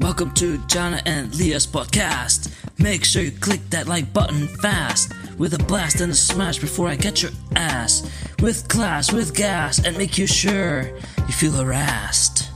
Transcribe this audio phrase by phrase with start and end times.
[0.00, 2.52] Welcome to Jana and Leah's podcast.
[2.78, 5.12] Make sure you click that like button fast.
[5.38, 8.08] With a blast and a smash before I get your ass.
[8.40, 10.82] With class, with gas, and make you sure
[11.26, 12.48] you feel harassed.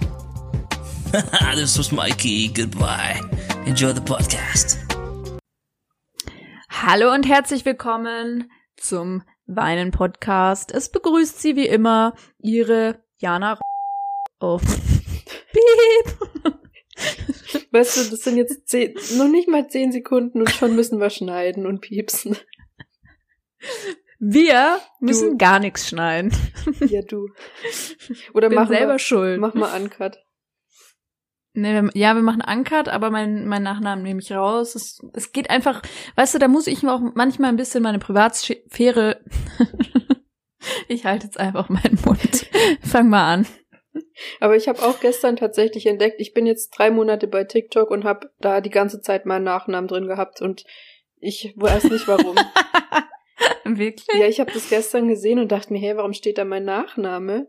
[1.56, 2.46] this was Mikey.
[2.46, 3.20] Goodbye.
[3.66, 4.78] Enjoy the podcast.
[6.70, 10.70] Hallo und herzlich willkommen zum Weinen Podcast.
[10.70, 13.58] Es begrüßt Sie wie immer Ihre Jana.
[14.38, 14.58] Oh.
[15.52, 16.54] Piep.
[17.70, 21.10] Weißt du, das sind jetzt zehn, noch nicht mal zehn Sekunden und schon müssen wir
[21.10, 22.36] schneiden und piepsen.
[24.18, 25.36] Wir müssen du.
[25.36, 26.32] gar nichts schneiden.
[26.86, 27.28] Ja, du.
[28.34, 29.40] Oder Bin mach selber mal, schuld.
[29.40, 30.18] Mach mal Uncut.
[31.54, 34.74] Nee, ja, wir machen Uncut, aber mein, mein Nachnamen nehme ich raus.
[34.74, 35.82] Es, es geht einfach,
[36.16, 39.20] weißt du, da muss ich auch manchmal ein bisschen meine Privatsphäre.
[40.88, 42.46] ich halte jetzt einfach meinen Mund.
[42.80, 43.46] Fang mal an.
[44.40, 48.04] Aber ich habe auch gestern tatsächlich entdeckt, ich bin jetzt drei Monate bei TikTok und
[48.04, 50.64] habe da die ganze Zeit meinen Nachnamen drin gehabt und
[51.18, 52.36] ich weiß nicht warum.
[53.64, 54.20] Wirklich?
[54.20, 57.48] Ja, ich habe das gestern gesehen und dachte mir, hey, warum steht da mein Nachname?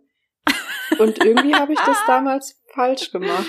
[1.00, 3.48] Und irgendwie habe ich das damals falsch gemacht.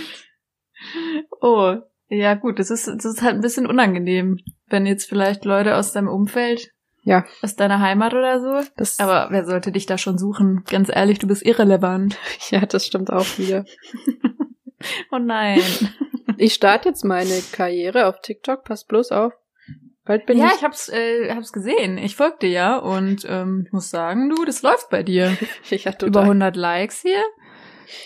[1.40, 1.77] Oh,
[2.08, 5.92] ja gut, das ist, das ist halt ein bisschen unangenehm, wenn jetzt vielleicht Leute aus
[5.92, 6.70] deinem Umfeld
[7.05, 7.24] ja.
[7.42, 8.69] Aus deiner Heimat oder so?
[8.77, 10.64] Das Aber wer sollte dich da schon suchen?
[10.69, 12.19] Ganz ehrlich, du bist irrelevant.
[12.50, 13.64] Ja, das stimmt auch wieder.
[15.11, 15.61] oh nein.
[16.36, 19.33] Ich starte jetzt meine Karriere auf TikTok, pass bloß auf.
[20.05, 21.96] Bald bin ja, ich, ich hab's, äh, hab's gesehen.
[21.96, 25.36] Ich folgte ja und ähm, muss sagen, du, das läuft bei dir.
[25.70, 27.22] ich hatte Über 100 Likes hier.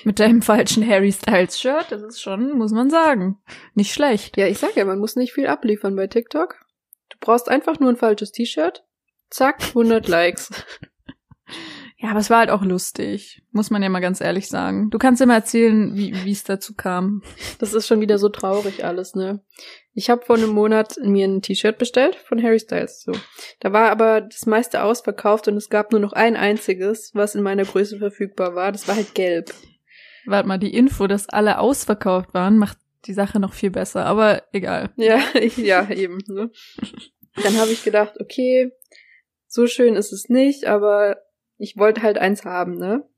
[0.05, 3.39] Mit deinem falschen Harry Styles Shirt, das ist schon, muss man sagen,
[3.75, 4.37] nicht schlecht.
[4.37, 6.57] Ja, ich sag ja, man muss nicht viel abliefern bei TikTok.
[7.09, 8.85] Du brauchst einfach nur ein falsches T-Shirt,
[9.31, 10.51] Zack, 100 Likes.
[12.01, 14.89] Ja, aber es war halt auch lustig, muss man ja mal ganz ehrlich sagen.
[14.89, 17.23] Du kannst mal erzählen, wie es dazu kam.
[17.59, 19.43] Das ist schon wieder so traurig alles, ne?
[19.95, 23.03] Ich habe vor einem Monat mir ein T-Shirt bestellt von Harry Styles.
[23.03, 23.11] So,
[23.59, 27.43] da war aber das meiste ausverkauft und es gab nur noch ein einziges, was in
[27.43, 28.71] meiner Größe verfügbar war.
[28.71, 29.53] Das war halt gelb.
[30.25, 34.07] Warte mal, die Info, dass alle ausverkauft waren, macht die Sache noch viel besser.
[34.07, 34.91] Aber egal.
[34.95, 35.21] Ja,
[35.57, 36.19] ja eben.
[36.29, 36.53] Ne?
[37.43, 38.71] Dann habe ich gedacht, okay,
[39.49, 41.17] so schön ist es nicht, aber
[41.57, 43.09] ich wollte halt eins haben, ne?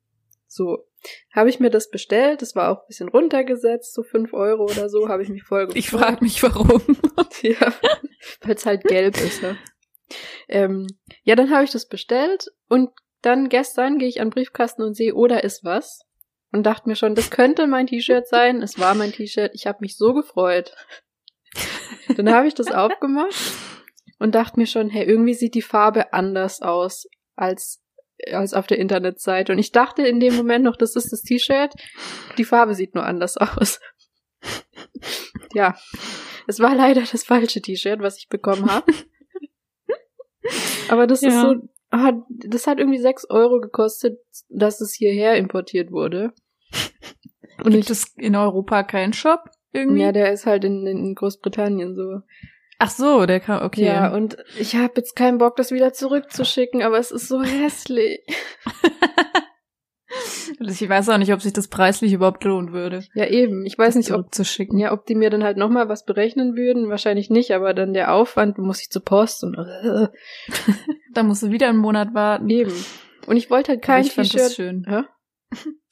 [0.46, 0.86] So.
[1.34, 4.90] Habe ich mir das bestellt, das war auch ein bisschen runtergesetzt, so fünf Euro oder
[4.90, 5.78] so, habe ich mich voll gefreut.
[5.78, 6.82] Ich frage mich warum.
[7.42, 7.72] ja,
[8.42, 9.56] weil es halt gelb ist, ne?
[10.48, 10.86] Ähm,
[11.22, 12.90] ja, dann habe ich das bestellt und
[13.22, 16.00] dann gestern gehe ich an den Briefkasten und sehe, oh, da ist was.
[16.52, 18.60] Und dachte mir schon, das könnte mein T-Shirt sein.
[18.60, 19.52] Es war mein T-Shirt.
[19.54, 20.74] Ich habe mich so gefreut.
[22.16, 23.36] Dann habe ich das aufgemacht
[24.20, 27.82] und dachte mir schon, hey, irgendwie sieht die Farbe anders aus als
[28.28, 29.52] als auf der Internetseite.
[29.52, 31.72] Und ich dachte in dem Moment noch, das ist das T-Shirt.
[32.36, 33.80] Die Farbe sieht nur anders aus.
[35.54, 35.74] ja,
[36.46, 38.92] es war leider das falsche T-Shirt, was ich bekommen habe.
[40.90, 41.28] Aber das ja.
[41.28, 41.54] ist so,
[41.90, 46.34] ah, das hat irgendwie sechs Euro gekostet, dass es hierher importiert wurde.
[47.64, 50.02] Und Gibt ich, es in Europa keinen Shop irgendwie?
[50.02, 52.20] Ja, der ist halt in, in Großbritannien so.
[52.82, 53.84] Ach so, der kann, okay.
[53.84, 58.20] Ja, und ich habe jetzt keinen Bock, das wieder zurückzuschicken, aber es ist so hässlich.
[60.58, 63.04] ich weiß auch nicht, ob sich das preislich überhaupt lohnen würde.
[63.12, 63.66] Ja, eben.
[63.66, 64.30] Ich weiß nicht, ob,
[64.72, 66.88] ja, ob die mir dann halt nochmal was berechnen würden.
[66.88, 70.08] Wahrscheinlich nicht, aber dann der Aufwand, muss ich zur Post und äh.
[71.12, 72.48] da musst du wieder einen Monat warten.
[72.48, 72.72] Eben.
[73.26, 74.40] Und ich wollte halt kein T-Shirt.
[74.40, 74.86] Das schön.
[74.88, 75.04] Ja?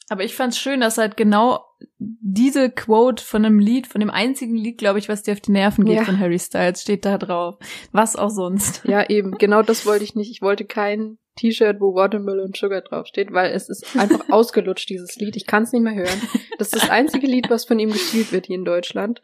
[0.08, 1.64] Aber ich fand's schön, dass halt genau
[1.98, 5.52] diese Quote von einem Lied, von dem einzigen Lied, glaube ich, was dir auf die
[5.52, 6.04] Nerven geht ja.
[6.04, 7.56] von Harry Styles, steht da drauf.
[7.92, 8.84] Was auch sonst.
[8.84, 9.32] Ja, eben.
[9.32, 10.30] Genau das wollte ich nicht.
[10.30, 15.36] Ich wollte kein T-Shirt, wo Watermelon Sugar draufsteht, weil es ist einfach ausgelutscht, dieses Lied.
[15.36, 16.20] Ich kann es nicht mehr hören.
[16.58, 19.20] Das ist das einzige Lied, was von ihm gespielt wird hier in Deutschland.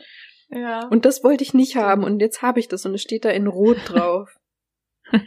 [0.50, 0.87] Ja.
[0.89, 3.31] Und das wollte ich nicht haben und jetzt habe ich das und es steht da
[3.31, 4.28] in Rot drauf.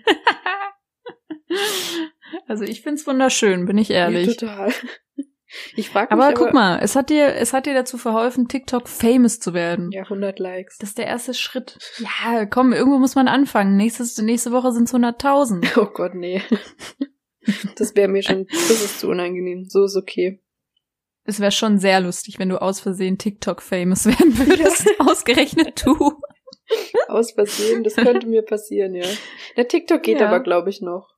[2.47, 4.28] also ich find's wunderschön, bin ich ehrlich.
[4.28, 4.73] Ja, total.
[5.75, 8.47] Ich frage mich aber, aber guck mal, es hat dir, es hat dir dazu verholfen,
[8.47, 9.91] TikTok famous zu werden.
[9.91, 10.78] Ja, 100 Likes.
[10.78, 11.78] Das ist der erste Schritt.
[11.99, 13.78] Ja, komm, irgendwo muss man anfangen.
[13.78, 15.78] Nächstes, nächste Woche sind es 100.000.
[15.78, 16.41] Oh Gott, nee.
[17.76, 19.66] Das wäre mir schon, das ist zu unangenehm.
[19.70, 20.41] So ist okay.
[21.23, 24.85] Es wäre schon sehr lustig, wenn du aus Versehen TikTok famous werden würdest.
[24.85, 25.05] Ja.
[25.05, 26.22] Ausgerechnet du.
[27.08, 29.05] Aus Versehen, das könnte mir passieren, ja.
[29.55, 30.28] Der TikTok geht ja.
[30.28, 31.16] aber, glaube ich, noch.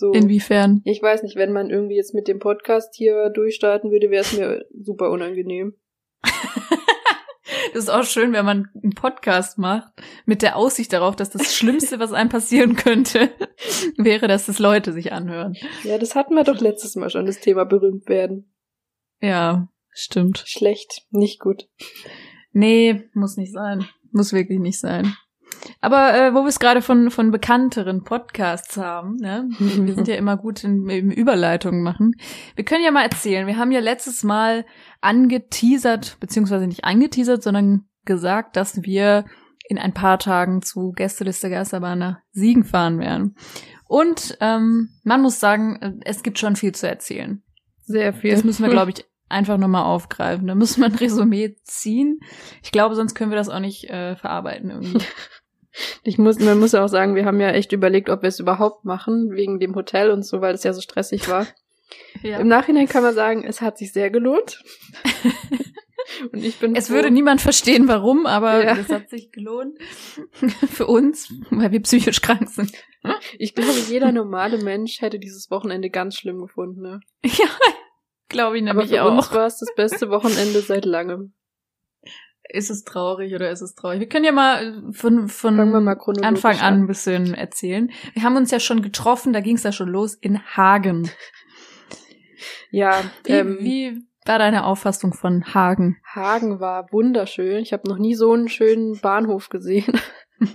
[0.00, 0.12] So.
[0.12, 0.80] Inwiefern?
[0.84, 4.32] Ich weiß nicht, wenn man irgendwie jetzt mit dem Podcast hier durchstarten würde, wäre es
[4.34, 5.74] mir super unangenehm.
[7.74, 9.92] das ist auch schön, wenn man einen Podcast macht,
[10.24, 13.28] mit der Aussicht darauf, dass das Schlimmste, was einem passieren könnte,
[13.98, 15.54] wäre, dass das Leute sich anhören.
[15.84, 18.50] Ja, das hatten wir doch letztes Mal schon, das Thema berühmt werden.
[19.20, 20.44] Ja, Stimmt.
[20.46, 21.68] Schlecht, nicht gut.
[22.52, 23.86] Nee, muss nicht sein.
[24.12, 25.14] Muss wirklich nicht sein.
[25.80, 29.48] Aber äh, wo wir es gerade von, von bekannteren Podcasts haben, ne?
[29.58, 32.16] wir sind ja immer gut in, in Überleitungen machen.
[32.54, 34.66] Wir können ja mal erzählen, wir haben ja letztes Mal
[35.00, 39.24] angeteasert, beziehungsweise nicht angeteasert, sondern gesagt, dass wir
[39.68, 43.36] in ein paar Tagen zu Gästeliste Geisterbahn nach Siegen fahren werden.
[43.86, 47.42] Und ähm, man muss sagen, es gibt schon viel zu erzählen.
[47.82, 48.32] Sehr viel.
[48.32, 50.46] Das müssen wir, glaube ich, einfach nochmal aufgreifen.
[50.46, 52.20] Da muss man ein Resümee ziehen.
[52.62, 55.04] Ich glaube, sonst können wir das auch nicht äh, verarbeiten irgendwie.
[56.02, 58.40] Ich muss, man muss ja auch sagen, wir haben ja echt überlegt, ob wir es
[58.40, 61.46] überhaupt machen, wegen dem Hotel und so, weil es ja so stressig war.
[62.22, 62.38] Ja.
[62.38, 64.62] Im Nachhinein kann man sagen, es hat sich sehr gelohnt.
[66.32, 66.76] und ich bin.
[66.76, 66.94] Es froh.
[66.94, 68.76] würde niemand verstehen, warum, aber ja.
[68.76, 69.76] es hat sich gelohnt.
[70.70, 72.72] Für uns, weil wir psychisch krank sind.
[73.38, 77.00] Ich glaube, jeder normale Mensch hätte dieses Wochenende ganz schlimm gefunden, ne?
[77.24, 77.48] Ja,
[78.28, 79.16] glaube ich nämlich aber für auch.
[79.16, 81.32] Uns war es das beste Wochenende seit langem
[82.52, 84.00] ist es traurig oder ist es traurig?
[84.00, 87.90] Wir können ja mal äh, von, von mal Anfang an ein bisschen erzählen.
[88.14, 91.10] Wir haben uns ja schon getroffen, da ging es ja schon los in Hagen.
[92.70, 95.96] Ja, wie, ähm, wie war deine Auffassung von Hagen?
[96.14, 97.62] Hagen war wunderschön.
[97.62, 100.00] Ich habe noch nie so einen schönen Bahnhof gesehen.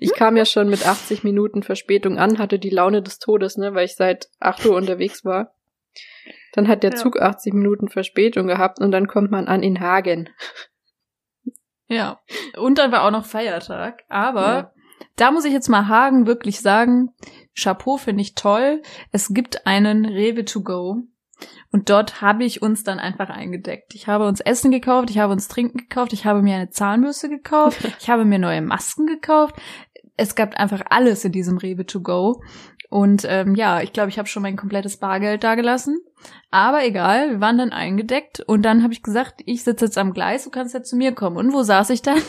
[0.00, 3.74] ich kam ja schon mit 80 Minuten Verspätung an, hatte die Laune des Todes, ne,
[3.74, 5.54] weil ich seit 8 Uhr unterwegs war.
[6.52, 6.96] Dann hat der ja.
[6.96, 10.28] Zug 80 Minuten Verspätung gehabt und dann kommt man an in Hagen.
[11.92, 12.20] Ja.
[12.56, 14.04] Und dann war auch noch Feiertag.
[14.08, 14.72] Aber ja.
[15.16, 17.10] da muss ich jetzt mal Hagen wirklich sagen,
[17.54, 18.82] Chapeau finde ich toll.
[19.10, 21.02] Es gibt einen Rewe to go.
[21.70, 23.94] Und dort habe ich uns dann einfach eingedeckt.
[23.94, 27.28] Ich habe uns Essen gekauft, ich habe uns Trinken gekauft, ich habe mir eine Zahnbürste
[27.28, 29.56] gekauft, ich habe mir neue Masken gekauft.
[30.16, 32.42] Es gab einfach alles in diesem Rewe to go.
[32.92, 35.98] Und ähm, ja, ich glaube, ich habe schon mein komplettes Bargeld da gelassen.
[36.50, 40.12] Aber egal, wir waren dann eingedeckt und dann habe ich gesagt, ich sitze jetzt am
[40.12, 41.38] Gleis, du kannst ja zu mir kommen.
[41.38, 42.20] Und wo saß ich dann?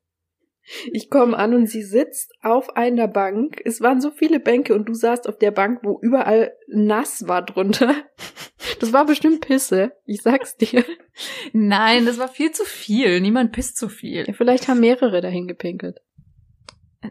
[0.92, 3.60] ich komme an und sie sitzt auf einer Bank.
[3.66, 7.42] Es waren so viele Bänke und du saßt auf der Bank, wo überall nass war
[7.42, 7.94] drunter.
[8.78, 10.84] Das war bestimmt Pisse, ich sag's dir.
[11.52, 13.20] Nein, das war viel zu viel.
[13.20, 14.24] Niemand pisst zu viel.
[14.26, 16.00] Ja, vielleicht haben mehrere dahin gepinkelt.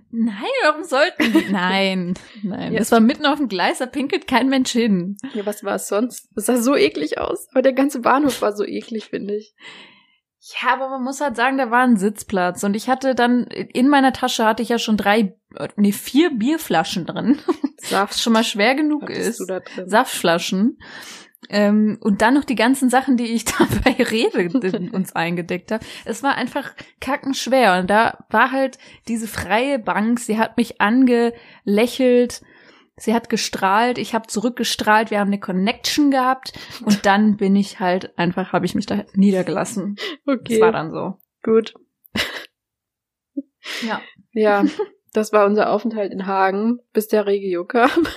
[0.10, 1.46] Nein, warum sollten die?
[1.52, 2.74] Nein, nein.
[2.74, 5.18] Ja, das war mitten auf dem Gleis, da pinkelt kein Mensch hin.
[5.34, 6.30] Ja, was war es sonst?
[6.36, 7.48] Das sah so eklig aus.
[7.52, 9.54] Aber der ganze Bahnhof war so eklig, finde ich.
[10.40, 13.88] Ja, aber man muss halt sagen, da war ein Sitzplatz und ich hatte dann in
[13.88, 15.38] meiner Tasche hatte ich ja schon drei,
[15.76, 17.40] nee vier Bierflaschen drin.
[17.78, 18.14] Saft.
[18.14, 19.46] Was schon mal schwer genug ist.
[19.86, 20.80] Saftflaschen.
[21.52, 24.58] Ähm, und dann noch die ganzen Sachen, die ich da bei Rede
[24.92, 25.86] uns eingedeckt habe.
[26.06, 27.80] Es war einfach kackenschwer.
[27.80, 28.78] Und da war halt
[29.08, 32.42] diese freie Bank, sie hat mich angelächelt,
[32.96, 36.54] sie hat gestrahlt, ich habe zurückgestrahlt, wir haben eine Connection gehabt
[36.86, 39.98] und dann bin ich halt einfach, habe ich mich da niedergelassen.
[40.26, 40.54] Okay.
[40.54, 41.20] Das war dann so.
[41.44, 41.74] Gut.
[43.86, 44.02] Ja.
[44.34, 44.64] Ja,
[45.14, 48.08] das war unser Aufenthalt in Hagen, bis der Regio kam.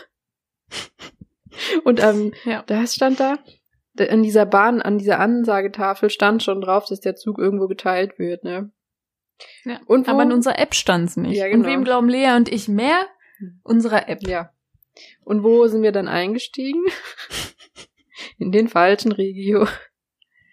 [1.84, 2.62] Und ähm, ja.
[2.66, 3.38] da stand da,
[3.96, 8.42] in dieser Bahn, an dieser Ansagetafel stand schon drauf, dass der Zug irgendwo geteilt wird,
[8.44, 8.72] ne?
[9.64, 11.36] Ja, und wo, aber in unserer App stand's nicht.
[11.36, 11.58] Ja, genau.
[11.58, 13.06] Und wem glauben Lea und ich mehr?
[13.62, 14.26] Unserer App.
[14.26, 14.50] Ja.
[15.24, 16.82] Und wo sind wir dann eingestiegen?
[18.38, 19.66] in den falschen Regio.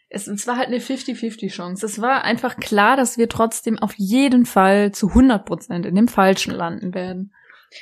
[0.10, 1.86] Es, es war halt eine 50-50 Chance.
[1.86, 6.08] Es war einfach klar, dass wir trotzdem auf jeden Fall zu 100 Prozent in dem
[6.08, 7.34] Falschen landen werden.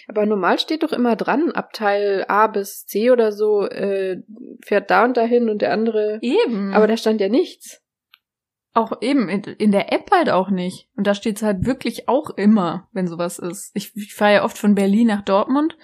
[0.07, 4.21] Aber normal steht doch immer dran, Abteil A bis C oder so, äh,
[4.63, 6.19] fährt da und dahin und der andere.
[6.21, 6.73] Eben.
[6.73, 7.81] Aber da stand ja nichts.
[8.73, 10.89] Auch eben, in, in der App halt auch nicht.
[10.95, 13.71] Und da steht's halt wirklich auch immer, wenn sowas ist.
[13.73, 15.75] Ich, ich fahre ja oft von Berlin nach Dortmund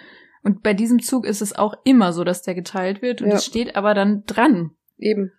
[0.46, 3.46] und bei diesem Zug ist es auch immer so, dass der geteilt wird und es
[3.46, 4.76] steht aber dann dran.
[5.00, 5.32] Eben.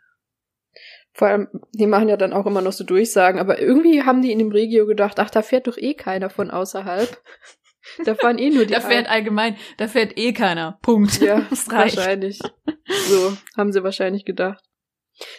[1.13, 4.33] Vor allem, die machen ja dann auch immer noch so Durchsagen, aber irgendwie haben die
[4.33, 7.23] in dem Regio gedacht, ach, da fährt doch eh keiner von außerhalb.
[8.05, 8.75] Da fahren eh nur die.
[8.75, 9.13] da fährt ein.
[9.13, 10.79] allgemein, da fährt eh keiner.
[10.83, 11.21] Punkt.
[11.21, 12.39] Ja, wahrscheinlich.
[13.09, 14.63] So, haben sie wahrscheinlich gedacht.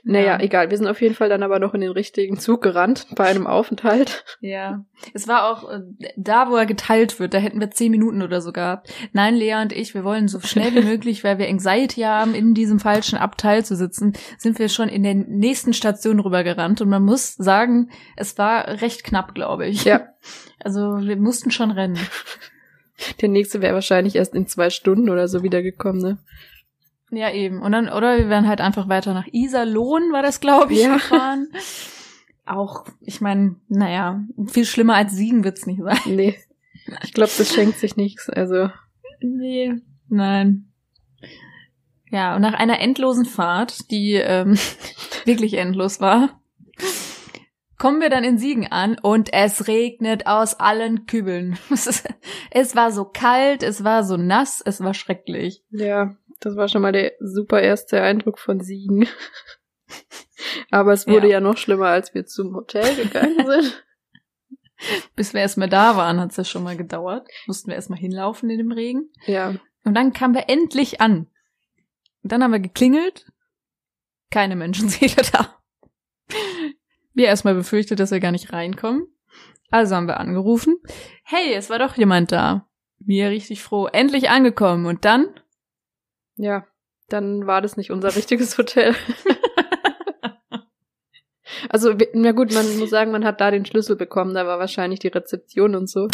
[0.03, 0.39] Naja, ja.
[0.39, 0.69] egal.
[0.69, 3.45] Wir sind auf jeden Fall dann aber noch in den richtigen Zug gerannt bei einem
[3.45, 4.23] Aufenthalt.
[4.39, 4.85] Ja.
[5.13, 5.81] Es war auch äh,
[6.15, 8.91] da, wo er geteilt wird, da hätten wir zehn Minuten oder so gehabt.
[9.13, 12.53] Nein, Lea und ich, wir wollen so schnell wie möglich, weil wir Anxiety haben, in
[12.53, 16.81] diesem falschen Abteil zu sitzen, sind wir schon in der nächsten Station rübergerannt.
[16.81, 19.85] Und man muss sagen, es war recht knapp, glaube ich.
[19.85, 20.07] Ja.
[20.59, 21.99] Also wir mussten schon rennen.
[23.21, 26.17] Der nächste wäre wahrscheinlich erst in zwei Stunden oder so wiedergekommen, ne?
[27.09, 27.61] Ja, eben.
[27.61, 30.93] Und dann, oder wir wären halt einfach weiter nach Iserlohn, war das, glaube ich, ja.
[30.95, 31.47] gefahren.
[32.45, 35.99] Auch, ich meine, naja, viel schlimmer als Siegen wird's nicht sein.
[36.05, 36.37] Nee.
[37.03, 38.69] Ich glaube, das schenkt sich nichts, also.
[39.19, 39.75] Nee,
[40.07, 40.71] nein.
[42.09, 44.57] Ja, und nach einer endlosen Fahrt, die ähm,
[45.25, 46.39] wirklich endlos war,
[47.77, 51.57] kommen wir dann in Siegen an und es regnet aus allen Kübeln.
[52.49, 55.63] Es war so kalt, es war so nass, es war schrecklich.
[55.69, 59.07] Ja, das war schon mal der super erste Eindruck von Siegen.
[60.71, 61.33] Aber es wurde ja.
[61.33, 63.83] ja noch schlimmer, als wir zum Hotel gegangen sind.
[65.15, 67.27] Bis wir erstmal da waren, hat es ja schon mal gedauert.
[67.47, 69.09] Mussten wir erstmal hinlaufen in dem Regen.
[69.25, 69.55] Ja.
[69.83, 71.27] Und dann kamen wir endlich an.
[72.23, 73.31] Und dann haben wir geklingelt.
[74.29, 75.57] Keine Menschenseele da.
[77.13, 79.07] Wir erstmal befürchtet, dass wir gar nicht reinkommen.
[79.71, 80.77] Also haben wir angerufen.
[81.23, 82.67] Hey, es war doch jemand da.
[82.99, 83.87] Wir richtig froh.
[83.87, 84.85] Endlich angekommen.
[84.85, 85.27] Und dann?
[86.37, 86.65] Ja,
[87.09, 88.95] dann war das nicht unser richtiges Hotel.
[91.69, 94.99] Also, na gut, man muss sagen, man hat da den Schlüssel bekommen, da war wahrscheinlich
[94.99, 96.07] die Rezeption und so.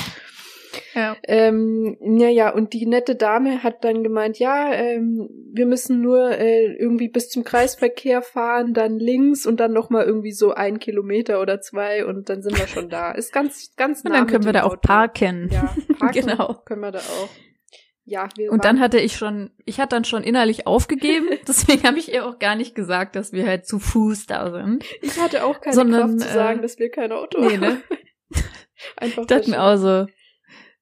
[0.95, 1.15] Ja.
[1.23, 6.31] Ähm, ja, ja, und die nette Dame hat dann gemeint, ja, ähm, wir müssen nur
[6.31, 11.41] äh, irgendwie bis zum Kreisverkehr fahren, dann links und dann nochmal irgendwie so ein Kilometer
[11.41, 13.11] oder zwei und dann sind wir schon da.
[13.11, 14.11] Ist ganz, ganz nah.
[14.11, 15.49] Und dann können wir da auch parken.
[15.51, 16.61] Ja, parken genau.
[16.65, 17.29] können wir da auch.
[18.05, 21.99] Ja, wir und dann hatte ich schon, ich hatte dann schon innerlich aufgegeben, deswegen habe
[21.99, 24.83] ich ihr auch gar nicht gesagt, dass wir halt zu Fuß da sind.
[25.01, 27.67] Ich hatte auch keine Sondern, Kraft zu sagen, äh, dass wir kein Auto nee, ne?
[27.67, 27.83] haben.
[28.97, 30.07] Einfach dachte mir auch so,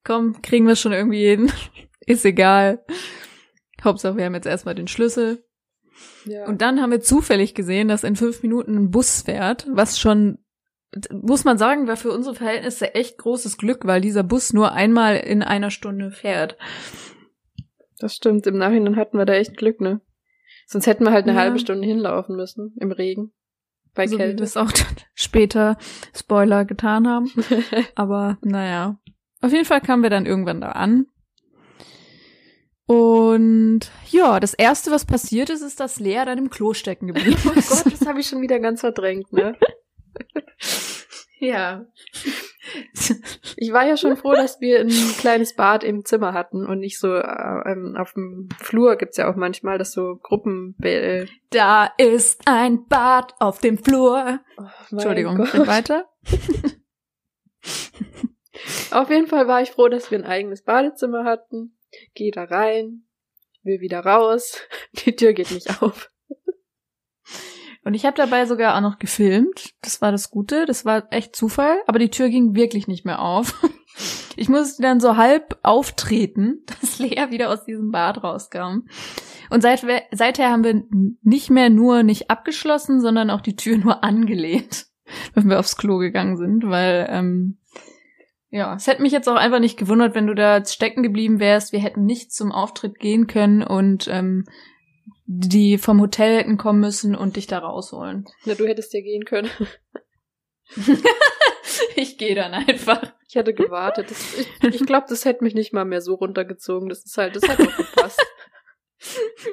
[0.03, 1.51] komm, kriegen wir schon irgendwie hin.
[2.07, 2.83] Ist egal.
[3.83, 5.45] Hauptsache, wir haben jetzt erstmal den Schlüssel.
[6.25, 6.47] Ja.
[6.47, 10.40] Und dann haben wir zufällig gesehen, dass in fünf Minuten ein Bus fährt, was schon,
[11.11, 15.17] muss man sagen, war für unsere Verhältnisse echt großes Glück, weil dieser Bus nur einmal
[15.17, 16.57] in einer Stunde fährt.
[17.99, 20.01] Das stimmt, im Nachhinein hatten wir da echt Glück, ne?
[20.67, 21.41] Sonst hätten wir halt eine ja.
[21.41, 23.31] halbe Stunde hinlaufen müssen, im Regen.
[23.93, 24.35] Bei so Kälte.
[24.35, 24.71] Wie wir es auch
[25.13, 25.77] später,
[26.15, 27.31] Spoiler, getan haben.
[27.95, 28.97] Aber naja.
[29.41, 31.07] Auf jeden Fall kamen wir dann irgendwann da an.
[32.85, 37.37] Und ja, das erste, was passiert ist, ist, dass Lea dann im Klo stecken geblieben
[37.55, 37.71] ist.
[37.71, 39.55] Oh Gott, das habe ich schon wieder ganz verdrängt, ne?
[41.39, 41.85] ja.
[43.57, 46.99] Ich war ja schon froh, dass wir ein kleines Bad im Zimmer hatten und nicht
[46.99, 50.75] so äh, ähm, auf dem Flur gibt's ja auch manchmal, dass so Gruppen.
[50.81, 54.39] Äh da ist ein Bad auf dem Flur.
[54.57, 55.67] Oh, Entschuldigung, Gott.
[55.67, 56.09] weiter.
[58.91, 61.77] Auf jeden Fall war ich froh, dass wir ein eigenes Badezimmer hatten.
[62.13, 63.03] Geh da rein,
[63.63, 64.59] will wieder raus.
[65.05, 66.10] Die Tür geht nicht auf.
[67.83, 69.73] Und ich habe dabei sogar auch noch gefilmt.
[69.81, 70.65] Das war das Gute.
[70.65, 71.81] Das war echt Zufall.
[71.87, 73.59] Aber die Tür ging wirklich nicht mehr auf.
[74.37, 78.87] Ich musste dann so halb auftreten, dass Lea wieder aus diesem Bad rauskam.
[79.49, 80.83] Und seit seither haben wir
[81.21, 84.87] nicht mehr nur nicht abgeschlossen, sondern auch die Tür nur angelehnt,
[85.33, 87.57] wenn wir aufs Klo gegangen sind, weil ähm,
[88.49, 91.71] ja, es hätte mich jetzt auch einfach nicht gewundert, wenn du da stecken geblieben wärst.
[91.71, 94.45] Wir hätten nicht zum Auftritt gehen können und ähm,
[95.33, 98.25] die vom Hotel hätten kommen müssen und dich da rausholen.
[98.45, 99.49] Na, du hättest ja gehen können.
[101.95, 103.13] ich gehe dann einfach.
[103.29, 104.11] Ich hatte gewartet.
[104.11, 106.89] Das, ich ich glaube, das hätte mich nicht mal mehr so runtergezogen.
[106.89, 108.21] Das ist halt, das hat auch gepasst.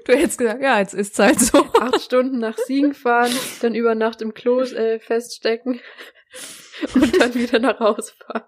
[0.05, 1.65] Du hättest gesagt, ja, jetzt ist halt so.
[1.81, 3.33] Acht Stunden nach Siegen fahren,
[3.63, 5.81] dann über Nacht im Klo äh, feststecken
[6.95, 8.45] und dann wieder nach Hause fahren.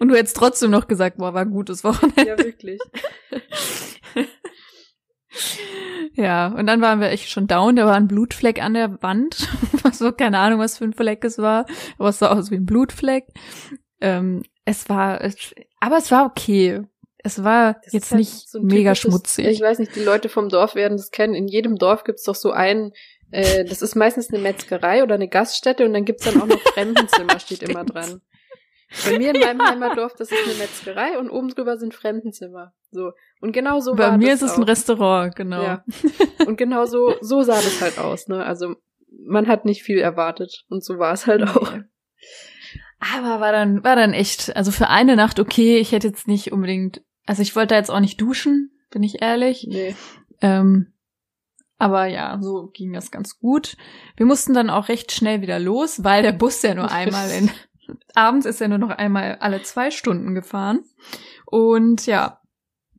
[0.00, 2.26] Und du hättest trotzdem noch gesagt, boah, war ein gutes Wochenende.
[2.26, 2.80] Ja, wirklich.
[6.14, 7.76] ja, und dann waren wir echt schon down.
[7.76, 9.48] Da war ein Blutfleck an der Wand.
[9.92, 11.66] so, keine Ahnung, was für ein Fleck es war.
[11.98, 13.26] Aber es sah aus wie ein Blutfleck.
[14.00, 16.82] Ähm, es war, es, aber es war okay.
[17.18, 19.46] Es war das jetzt halt nicht so mega schmutzig.
[19.46, 21.34] Ich weiß nicht, die Leute vom Dorf werden das kennen.
[21.34, 22.92] In jedem Dorf gibt's doch so einen,
[23.32, 26.60] äh, das ist meistens eine Metzgerei oder eine Gaststätte und dann gibt's dann auch noch
[26.74, 28.20] Fremdenzimmer, steht immer dran.
[29.04, 29.70] Bei mir in meinem ja.
[29.70, 32.72] Heimatdorf, das ist eine Metzgerei und oben drüber sind Fremdenzimmer.
[32.96, 33.12] So.
[33.40, 34.58] Und genau so Bei war mir das ist es auch.
[34.58, 35.62] ein Restaurant, genau.
[35.62, 35.84] Ja.
[36.46, 38.44] Und genau so, so sah das halt aus, ne?
[38.44, 38.74] Also,
[39.24, 40.64] man hat nicht viel erwartet.
[40.68, 41.72] Und so war es halt auch.
[42.98, 46.52] Aber war dann, war dann echt, also für eine Nacht okay, ich hätte jetzt nicht
[46.52, 49.66] unbedingt, also ich wollte da jetzt auch nicht duschen, bin ich ehrlich.
[49.68, 49.94] Nee.
[50.40, 50.92] Ähm,
[51.78, 53.76] aber ja, so ging das ganz gut.
[54.16, 57.50] Wir mussten dann auch recht schnell wieder los, weil der Bus ja nur einmal in,
[58.14, 60.80] abends ist er nur noch einmal alle zwei Stunden gefahren.
[61.44, 62.40] Und ja,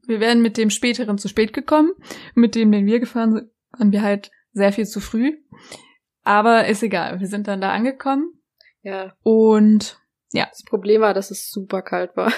[0.08, 1.92] wir wären mit dem späteren zu spät gekommen.
[2.34, 5.38] Mit dem, den wir gefahren sind, waren wir halt sehr viel zu früh.
[6.24, 7.20] Aber ist egal.
[7.20, 8.42] Wir sind dann da angekommen.
[8.82, 9.14] Ja.
[9.24, 10.00] Und
[10.34, 10.48] ja.
[10.50, 12.32] Das Problem war, dass es super kalt war.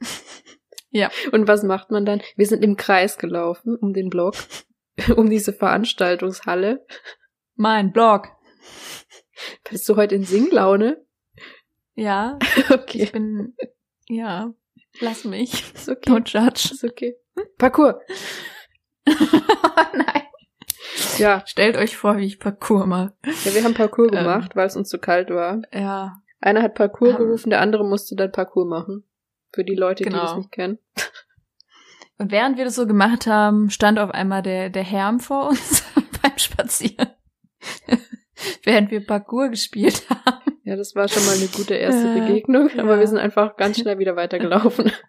[0.90, 1.10] ja.
[1.32, 2.20] Und was macht man dann?
[2.36, 4.34] Wir sind im Kreis gelaufen um den Block.
[5.16, 6.84] um diese Veranstaltungshalle.
[7.54, 8.28] Mein Blog.
[9.70, 11.04] Bist du heute in Singlaune?
[11.94, 12.38] Ja.
[12.70, 13.02] Okay.
[13.02, 13.54] Ich bin,
[14.08, 14.52] ja,
[15.00, 15.72] lass mich.
[15.74, 16.10] Ist okay.
[16.10, 16.70] Don't judge.
[16.74, 17.16] Ist okay.
[17.58, 17.96] Parcours.
[19.06, 20.22] Nein.
[21.18, 23.12] Ja, Stellt euch vor, wie ich Parkour mache.
[23.44, 24.18] ja wir haben Parcours Ähm.
[24.24, 25.62] gemacht, weil es uns zu kalt war.
[25.72, 26.20] Ja.
[26.40, 27.16] Einer hat Parcours Ähm.
[27.18, 29.04] gerufen, der andere musste dann Parcours machen.
[29.52, 30.22] Für die Leute, die Genau.
[30.22, 30.78] das nicht kennen.
[32.18, 35.84] Und während wir das so gemacht haben, stand auf einmal der, der Herm vor uns
[36.22, 37.10] beim Spazieren.
[38.64, 40.27] während wir Parkour gespielt haben.
[40.68, 42.14] Ja, das war schon mal eine gute erste Ja.
[42.26, 43.00] Begegnung, aber Ja.
[43.00, 44.92] wir sind einfach ganz schnell wieder weitergelaufen.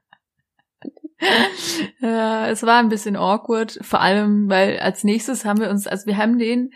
[2.00, 6.06] Ja, es war ein bisschen awkward, vor allem, weil als nächstes haben wir uns, also
[6.06, 6.70] wir haben den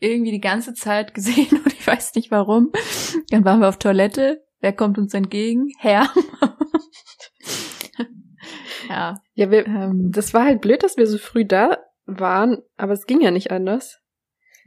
[0.00, 2.72] irgendwie die ganze Zeit gesehen und ich weiß nicht warum.
[3.28, 4.42] Dann waren wir auf Toilette.
[4.60, 5.68] Wer kommt uns entgegen?
[5.78, 6.08] Herr.
[8.88, 9.16] ja.
[9.34, 13.04] Ja, wir, Ähm, das war halt blöd, dass wir so früh da waren, aber es
[13.06, 14.00] ging ja nicht anders.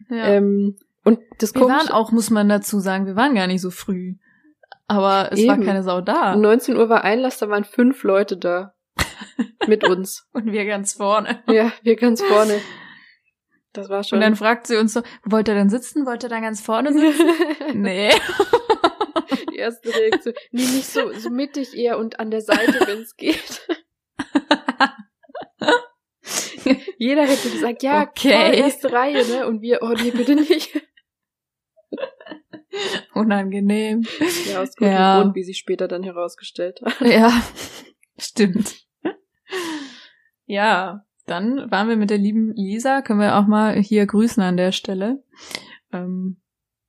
[0.09, 0.27] ja.
[0.27, 3.71] Ähm, und das wir waren auch, muss man dazu sagen, wir waren gar nicht so
[3.71, 4.15] früh.
[4.87, 5.65] Aber es war Eben.
[5.65, 6.33] keine Sau da.
[6.33, 8.73] um 19 Uhr war Einlass, da waren fünf Leute da.
[9.67, 10.27] Mit uns.
[10.31, 11.43] Und wir ganz vorne.
[11.47, 12.59] Ja, wir ganz vorne.
[13.73, 14.17] Das war schon.
[14.17, 16.07] Und dann fragt sie uns so, wollt ihr denn sitzen?
[16.07, 17.27] Wollt ihr da ganz vorne sitzen?
[17.75, 18.09] nee.
[19.51, 20.33] Die erste Reaktion.
[20.51, 23.61] Nee, nicht so, so mittig eher und an der Seite, wenn es geht.
[26.97, 28.31] Jeder hätte gesagt, ja, Okay.
[28.31, 29.45] voll, erste Reihe, ne?
[29.47, 30.81] Und wir, oh nee, bitte nicht.
[33.13, 34.05] Unangenehm.
[34.49, 35.21] Ja, aus gutem Ja.
[35.21, 37.01] Grund, wie sich später dann herausgestellt hat.
[37.01, 37.31] Ja,
[38.17, 38.85] stimmt.
[40.45, 44.55] Ja, dann waren wir mit der lieben Lisa, können wir auch mal hier grüßen an
[44.57, 45.23] der Stelle.
[45.91, 46.37] Ähm,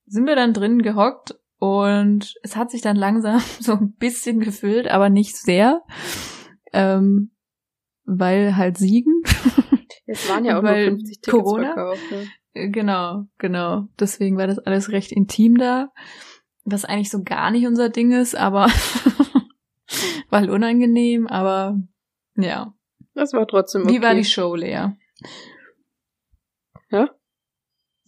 [0.06, 4.88] sind wir dann drin gehockt und es hat sich dann langsam so ein bisschen gefüllt,
[4.88, 5.82] aber nicht sehr.
[6.72, 7.30] Ähm,
[8.04, 9.22] weil halt Siegen.
[10.06, 11.74] Es waren ja auch nur Weil 50 Tickets Corona?
[11.74, 12.10] verkauft.
[12.10, 12.26] Ne?
[12.66, 13.86] Genau, genau.
[13.98, 15.92] Deswegen war das alles recht intim da.
[16.64, 18.66] Was eigentlich so gar nicht unser Ding ist, aber
[20.30, 21.78] war halt unangenehm, aber
[22.36, 22.74] ja.
[23.14, 23.94] Das war trotzdem okay.
[23.94, 24.88] Wie war die Show, Lea?
[26.90, 27.10] Ja?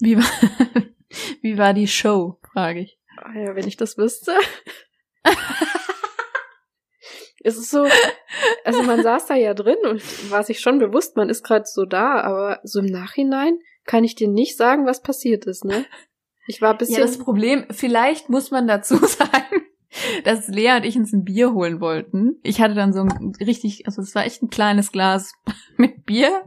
[0.00, 0.25] Wie war,
[1.42, 2.99] wie war die Show, frage ich.
[3.16, 4.32] Ah ja, wenn ich das wüsste.
[7.45, 7.86] es ist so,
[8.65, 11.84] also man saß da ja drin und war sich schon bewusst, man ist gerade so
[11.84, 13.58] da, aber so im Nachhinein
[13.91, 15.85] kann ich dir nicht sagen, was passiert ist, ne?
[16.47, 16.95] Ich war ein bisschen.
[16.99, 19.63] Ja, das Problem, vielleicht muss man dazu sagen,
[20.23, 22.39] dass Lea und ich uns ein Bier holen wollten.
[22.45, 25.33] Ich hatte dann so ein richtig, also es war echt ein kleines Glas
[25.76, 26.45] mit Bier.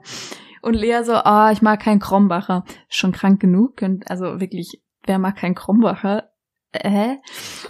[0.61, 2.63] Und Lea so, ah, ich mag keinen Krombacher.
[2.87, 3.81] Schon krank genug.
[3.81, 6.31] Und also wirklich, wer mag keinen Krombacher?
[6.71, 7.17] Äh?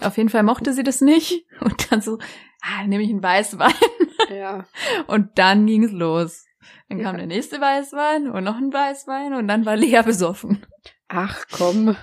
[0.02, 1.48] Auf jeden Fall mochte sie das nicht.
[1.62, 2.20] Und dann so,
[2.62, 3.74] ah, nehme ich einen Weißwein.
[4.30, 4.68] ja.
[5.08, 6.46] Und dann ging's los.
[6.98, 7.20] Dann kam Ja.
[7.20, 10.66] der nächste Weißwein und noch ein Weißwein und dann war Lea besoffen.
[11.08, 11.96] Ach komm.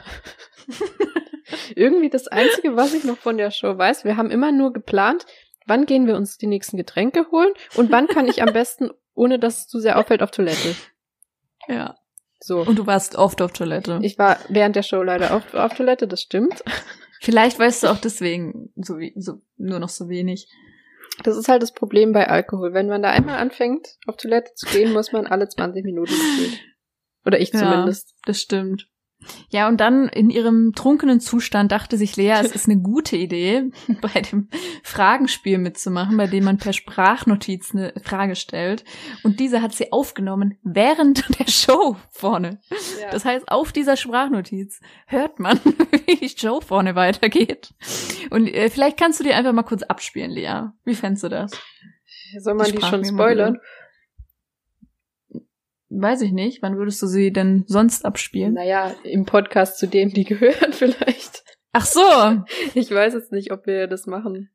[1.74, 5.26] Irgendwie das Einzige, was ich noch von der Show weiß, wir haben immer nur geplant,
[5.66, 9.38] wann gehen wir uns die nächsten Getränke holen und wann kann ich am besten, ohne
[9.38, 10.74] dass es zu sehr auffällt, auf Toilette.
[11.68, 11.96] Ja.
[12.42, 12.60] So.
[12.60, 13.98] Und du warst oft auf Toilette.
[14.02, 16.62] Ich war während der Show leider auf, auf Toilette, das stimmt.
[17.20, 20.48] Vielleicht weißt du auch deswegen so, wie, so nur noch so wenig.
[21.22, 22.72] Das ist halt das Problem bei Alkohol.
[22.72, 26.60] Wenn man da einmal anfängt, auf Toilette zu gehen, muss man alle 20 Minuten gefühlt.
[27.26, 27.60] Oder ich Ja.
[27.60, 28.14] zumindest.
[28.24, 28.88] Das stimmt.
[29.50, 33.70] Ja, und dann in ihrem trunkenen Zustand dachte sich Lea, es ist eine gute Idee,
[34.00, 34.48] bei dem
[34.82, 38.84] Fragenspiel mitzumachen, bei dem man per Sprachnotiz eine Frage stellt.
[39.22, 42.60] Und diese hat sie aufgenommen während der Show vorne.
[43.00, 43.10] Ja.
[43.10, 45.58] Das heißt, auf dieser Sprachnotiz hört man,
[46.06, 47.74] wie die Show vorne weitergeht.
[48.30, 50.70] Und äh, vielleicht kannst du dir einfach mal kurz abspielen, Lea.
[50.84, 51.52] Wie fändest du das?
[52.38, 53.58] Soll man die die schon spoilern?
[55.90, 56.62] Weiß ich nicht.
[56.62, 58.54] Wann würdest du sie denn sonst abspielen?
[58.54, 61.42] Naja, im Podcast zu dem, die gehören vielleicht.
[61.72, 62.00] Ach so.
[62.74, 64.50] Ich weiß jetzt nicht, ob wir das machen.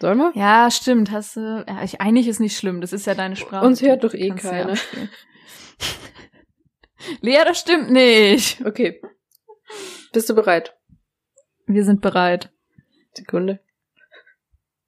[0.00, 0.32] Sollen wir?
[0.34, 1.10] Ja, stimmt.
[1.10, 1.64] Hast du.
[1.66, 2.80] Ja, ich, eigentlich ist nicht schlimm.
[2.80, 3.64] Das ist ja deine Sprache.
[3.64, 4.74] Uns hört doch eh ja keiner.
[7.20, 8.64] Lea, das stimmt nicht.
[8.66, 9.00] Okay.
[10.12, 10.76] Bist du bereit?
[11.66, 12.50] Wir sind bereit.
[13.14, 13.60] Sekunde.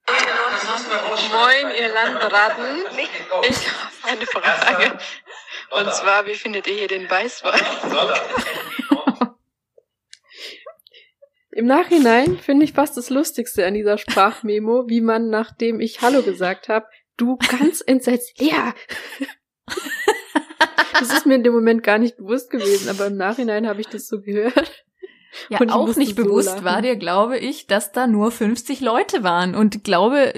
[0.07, 2.65] Moin, ihr Landratten.
[3.49, 3.57] Ich
[4.17, 4.99] eine Frage.
[5.71, 7.61] Und zwar, wie findet ihr hier den Weißwein?
[11.53, 16.23] Im Nachhinein finde ich fast das Lustigste an dieser Sprachmemo, wie man, nachdem ich Hallo
[16.23, 18.75] gesagt habe, du ganz entsetzt, ja.
[20.99, 23.89] Das ist mir in dem Moment gar nicht bewusst gewesen, aber im Nachhinein habe ich
[23.89, 24.85] das so gehört.
[25.49, 26.65] Ja, Und auch nicht so bewusst lachen.
[26.65, 29.55] war dir, glaube ich, dass da nur 50 Leute waren.
[29.55, 30.33] Und glaube,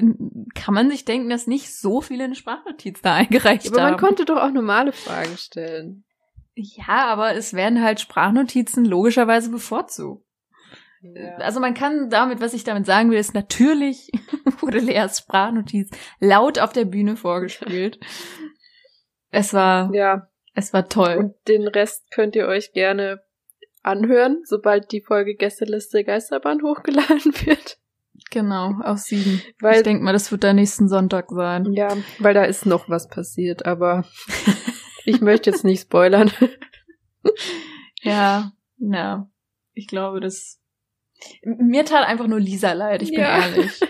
[0.54, 4.00] kann man sich denken, dass nicht so viele eine Sprachnotiz da eingereicht Aber man haben.
[4.00, 6.04] konnte doch auch normale Fragen stellen.
[6.54, 10.24] ja, aber es werden halt Sprachnotizen logischerweise bevorzugt.
[11.02, 11.37] Ja.
[11.37, 14.11] Also man kann damit, was ich damit sagen will, ist natürlich
[14.61, 18.00] wurde Leas Sprachnotiz laut auf der Bühne vorgespielt.
[19.30, 20.28] Es war ja.
[20.59, 21.16] Es war toll.
[21.16, 23.20] Und den Rest könnt ihr euch gerne
[23.87, 27.79] anhören, sobald die Folge Gästeliste Geisterbahn hochgeladen wird.
[28.31, 29.42] Genau, auf sieben.
[29.61, 31.72] Weil- ich denke mal, das wird der nächsten Sonntag sein.
[31.72, 34.05] Ja, weil da ist noch was passiert, aber
[35.05, 36.31] ich möchte jetzt nicht spoilern.
[38.03, 39.29] Ja, ja.
[39.75, 40.61] Ich glaube, das.
[41.42, 43.40] Mir tat einfach nur Lisa leid, ich bin Ja.
[43.40, 43.81] ehrlich.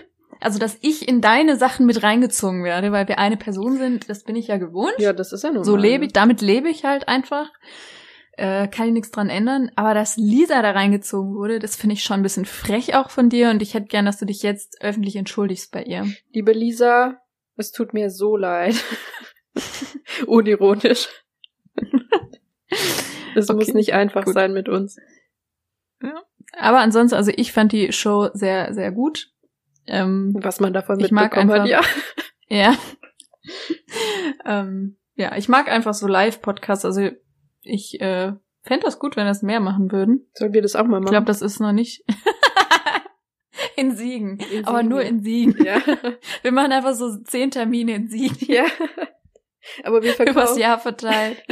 [0.40, 4.22] Also, dass ich in deine Sachen mit reingezogen werde, weil wir eine Person sind, das
[4.24, 4.94] bin ich ja gewohnt.
[4.98, 5.64] Ja, das ist ja normal.
[5.64, 7.50] so lebe ich, damit lebe ich halt einfach.
[8.38, 9.70] Äh, kann ich nichts dran ändern.
[9.76, 13.30] Aber dass Lisa da reingezogen wurde, das finde ich schon ein bisschen frech auch von
[13.30, 16.06] dir und ich hätte gern, dass du dich jetzt öffentlich entschuldigst bei ihr.
[16.32, 17.18] Liebe Lisa,
[17.56, 18.74] es tut mir so leid.
[20.26, 21.08] Unironisch.
[23.34, 24.32] Es muss Okay, nicht einfach gut.
[24.32, 24.96] sein mit uns.
[26.58, 29.30] Aber ansonsten, also ich fand die Show sehr, sehr gut.
[29.86, 31.80] Ähm, Was man davon Ich mag mitbekommen hat, ja.
[32.48, 32.76] Ja.
[34.46, 36.86] ähm, ja, ich mag einfach so Live-Podcasts.
[36.86, 37.10] Also
[37.66, 40.28] ich äh, fände das gut, wenn das mehr machen würden.
[40.34, 41.04] Sollen wir das auch mal machen?
[41.04, 42.04] Ich glaube, das ist noch nicht.
[43.76, 44.38] in Siegen.
[44.52, 45.08] In Aber Siegen, nur ja.
[45.08, 45.64] in Siegen.
[45.64, 45.82] ja.
[46.42, 48.52] Wir machen einfach so zehn Termine in Siegen.
[48.52, 48.66] ja.
[49.82, 51.42] Aber wir Übers verkaufen, Jahr verteilt.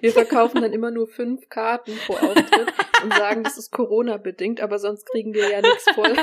[0.00, 4.78] wir verkaufen dann immer nur fünf Karten pro Auftritt und sagen, das ist Corona-bedingt, aber
[4.78, 6.14] sonst kriegen wir ja nichts voll.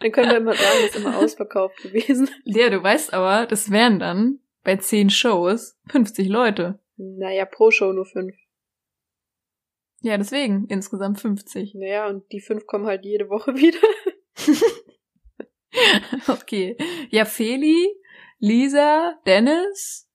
[0.00, 2.30] Dann können wir immer sagen, das ist immer ausverkauft gewesen.
[2.44, 6.78] Lea, du weißt aber, das wären dann bei zehn Shows 50 Leute.
[6.96, 8.34] Naja, pro Show nur fünf.
[10.04, 11.74] Ja, deswegen insgesamt 50.
[11.76, 13.78] Naja, und die fünf kommen halt jede Woche wieder.
[16.28, 16.76] Okay.
[17.10, 17.88] Ja, Feli,
[18.38, 20.08] Lisa, Dennis,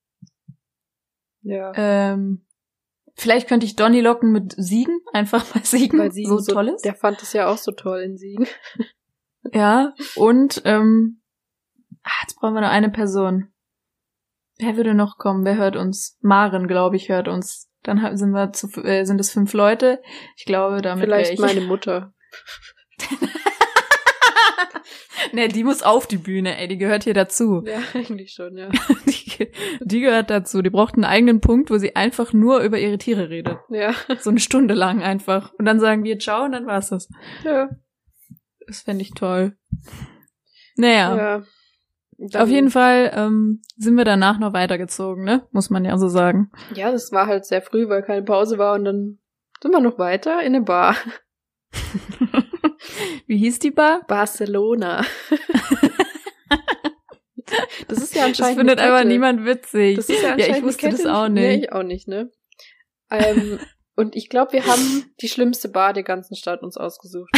[1.42, 1.74] Ja.
[1.76, 2.46] Ähm,
[3.16, 6.86] vielleicht könnte ich Donny locken mit Siegen, einfach mal Siegen, Weil sie so, toll ist.
[6.86, 8.48] Der fand es ja auch so toll in Siegen.
[9.54, 11.22] Ja, und ähm,
[12.04, 13.52] ah, jetzt brauchen wir noch eine Person.
[14.60, 15.44] Wer würde noch kommen?
[15.46, 16.18] Wer hört uns?
[16.22, 17.69] Maren, glaube ich, hört uns.
[17.84, 20.02] Dann sind wir zu, äh, sind es fünf Leute.
[20.36, 21.40] Ich glaube, damit Vielleicht ich.
[21.40, 22.14] meine Mutter.
[25.32, 27.64] ne, die muss auf die Bühne, ey, die gehört hier dazu.
[27.66, 28.70] Ja, eigentlich schon, ja.
[29.06, 29.48] Die,
[29.80, 30.62] die gehört dazu.
[30.62, 33.58] Die braucht einen eigenen Punkt, wo sie einfach nur über ihre Tiere redet.
[33.70, 33.94] Ja.
[34.20, 35.54] So eine Stunde lang einfach.
[35.54, 37.08] Und dann sagen wir Ciao und dann war's das.
[37.46, 37.70] Ja.
[38.68, 39.56] Das fände ich toll.
[40.76, 41.44] Naja, ja.
[42.36, 45.48] Auf jeden Fall ähm, sind wir danach noch weitergezogen, ne?
[45.52, 46.52] Muss man ja so sagen.
[46.76, 49.20] Ja, das war halt sehr früh, weil keine Pause war und dann
[49.62, 50.96] sind wir noch weiter in eine Bar.
[53.28, 54.02] Wie hieß die Bar?
[54.08, 55.06] Barcelona.
[57.88, 59.10] das ist ja Das anscheinend findet eine einfach Kette.
[59.10, 59.96] niemand witzig.
[59.98, 61.64] Das ist ja ja, anscheinend ich wusste das auch Nee, nicht.
[61.66, 62.32] ich auch nicht, ne?
[63.12, 63.60] Ähm,
[63.96, 67.30] und ich glaube, wir haben die schlimmste Bar der ganzen Stadt uns ausgesucht.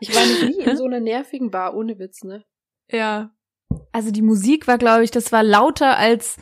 [0.00, 2.44] Ich war noch nie in so einer nervigen Bar, ohne Witz, ne?
[2.90, 3.30] Ja.
[3.92, 6.36] Also die Musik war, glaube ich, das war lauter als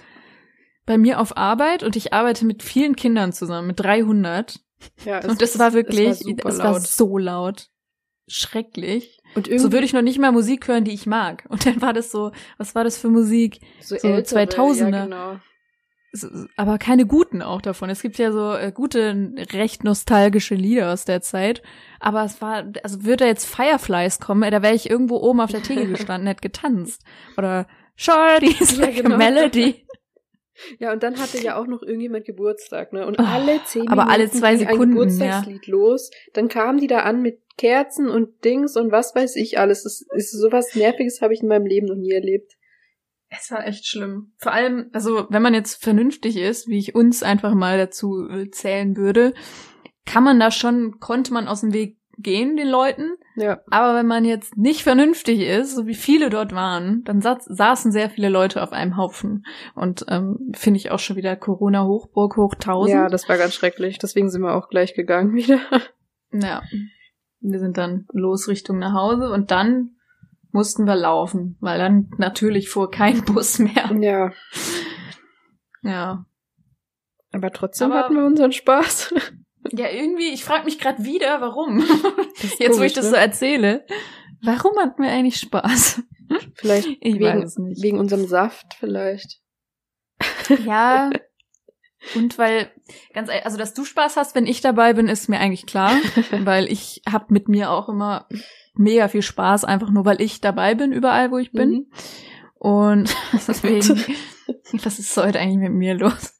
[0.87, 4.59] bei mir auf Arbeit und ich arbeite mit vielen Kindern zusammen, mit 300.
[5.05, 6.83] Ja, es- und das war wirklich, es war, super es war laut.
[6.87, 7.69] so laut.
[8.29, 9.19] Schrecklich.
[9.35, 11.45] Und irgendwie So würde ich noch nicht mal Musik hören, die ich mag.
[11.49, 13.61] Und dann war das so, was war das für Musik?
[13.81, 14.91] so, so ältere, 2000er.
[14.91, 15.41] Ja, genau.
[16.57, 17.89] Aber keine guten auch davon.
[17.89, 21.63] Es gibt ja so äh, gute, recht nostalgische Lieder aus der Zeit.
[22.01, 25.51] Aber es war, also würde jetzt Fireflies kommen, ey, da wäre ich irgendwo oben auf
[25.51, 27.05] der Theke gestanden, hätte getanzt.
[27.37, 29.17] Oder Shorty's Ja, like genau.
[29.17, 29.87] Melody.
[30.79, 33.07] Ja, und dann hatte ja auch noch irgendjemand Geburtstag, ne?
[33.07, 36.11] Und Oh, alle zehn aber alle Minuten zwei ging Sekunden, ein Geburtstagslied los.
[36.35, 39.85] Dann kamen die da an mit Kerzen und Dings und was weiß ich alles.
[39.85, 42.57] Das ist sowas Nerviges habe ich in meinem Leben noch nie erlebt.
[43.31, 44.33] Es war echt schlimm.
[44.39, 48.51] Vor allem, also wenn man jetzt vernünftig ist, wie ich uns einfach mal dazu äh,
[48.51, 49.35] zählen würde,
[50.05, 53.13] kann man da schon, konnte man aus dem Weg gehen, den Leuten.
[53.37, 53.61] Ja.
[53.71, 57.93] Aber wenn man jetzt nicht vernünftig ist, so wie viele dort waren, dann saß, saßen
[57.93, 59.47] sehr viele Leute auf einem Haufen.
[59.75, 62.95] Und ähm, finde ich auch schon wieder Corona-Hochburg hoch 1000.
[62.95, 63.99] Ja, das war ganz schrecklich.
[63.99, 65.61] Deswegen sind wir auch gleich gegangen wieder.
[66.33, 66.63] ja.
[67.41, 69.97] Wir sind dann los Richtung nach Hause und dann
[70.53, 73.91] mussten wir laufen, weil dann natürlich fuhr kein Bus mehr.
[74.01, 74.33] Ja.
[75.83, 76.25] Ja.
[77.33, 79.15] Aber trotzdem Aber- hatten wir unseren Spaß.
[79.73, 81.81] Ja, irgendwie, ich frage mich gerade wieder, warum.
[82.59, 83.11] Jetzt, wo komisch, ich das ne?
[83.11, 83.87] so erzähle.
[84.43, 86.03] Warum hatten wir eigentlich Spaß?
[86.55, 87.83] Vielleicht Ich wegen, weiß nicht.
[87.83, 89.39] wegen unserem Saft vielleicht.
[90.65, 91.11] Ja.
[92.15, 92.73] Und weil,
[93.13, 95.93] ganz ehrlich, also dass du Spaß hast, wenn ich dabei bin, ist mir eigentlich klar.
[96.31, 98.27] weil ich hab mit mir auch immer
[98.81, 101.71] mega viel Spaß, einfach nur weil ich dabei bin, überall, wo ich bin.
[101.71, 101.87] Mhm.
[102.59, 103.17] Und
[103.49, 104.05] deswegen,
[104.73, 106.37] was ist heute eigentlich mit mir los?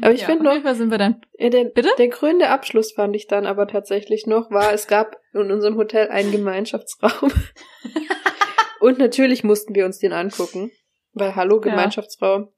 [0.00, 1.20] Aber ich ja, find auf noch- Fall sind wir dann.
[1.38, 1.88] Ja, der, Bitte?
[1.98, 6.08] der krönende Abschluss fand ich dann aber tatsächlich noch, war, es gab in unserem Hotel
[6.08, 7.30] einen Gemeinschaftsraum.
[8.80, 10.70] Und natürlich mussten wir uns den angucken.
[11.12, 12.48] Weil hallo, Gemeinschaftsraum.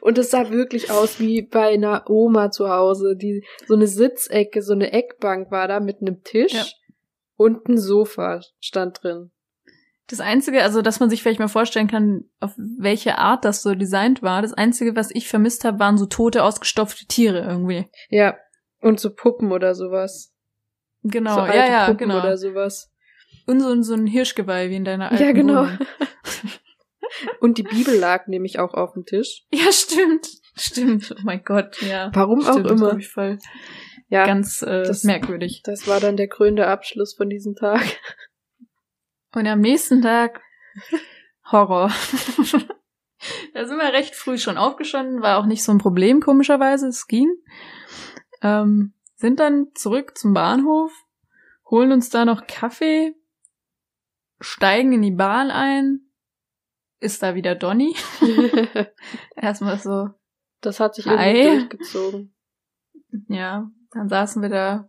[0.00, 3.16] Und es sah wirklich aus wie bei einer Oma zu Hause.
[3.16, 6.64] Die, so eine Sitzecke, so eine Eckbank war da mit einem Tisch Ja.
[7.36, 9.30] und ein Sofa stand drin.
[10.08, 13.74] Das Einzige, also dass man sich vielleicht mal vorstellen kann, auf welche Art das so
[13.74, 14.42] designt war.
[14.42, 17.86] Das Einzige, was ich vermisst habe, waren so tote, ausgestopfte Tiere irgendwie.
[18.10, 18.36] Ja.
[18.80, 20.34] Und so Puppen oder sowas.
[21.04, 22.18] Genau, so alte ja, ja, Puppen genau.
[22.20, 22.90] oder sowas.
[23.46, 25.66] Und so, so ein Hirschgeweih wie in deiner alten Ja, genau.
[27.40, 29.44] Und die Bibel lag nämlich auch auf dem Tisch.
[29.52, 30.28] Ja, stimmt.
[30.54, 31.14] Stimmt.
[31.16, 32.10] Oh mein Gott, ja.
[32.14, 33.00] Warum Stimmt, auch immer.
[33.00, 33.38] voll
[34.08, 35.62] Ja, ganz äh, das- merkwürdig.
[35.64, 37.82] das war dann der krönende Abschluss von diesem Tag.
[39.34, 40.40] Und am nächsten Tag
[41.50, 41.90] Horror.
[43.54, 47.06] da sind wir recht früh schon aufgestanden, war auch nicht so ein Problem, komischerweise, es
[47.06, 47.30] ging.
[48.42, 50.92] Ähm, sind dann zurück zum Bahnhof,
[51.70, 53.14] holen uns da noch Kaffee,
[54.40, 56.00] steigen in die Bahn ein,
[57.02, 57.94] ist da wieder Donny.
[59.36, 60.08] Erstmal so,
[60.60, 62.34] das hat sich irgendwie durchgezogen.
[63.28, 64.88] ja, dann saßen wir da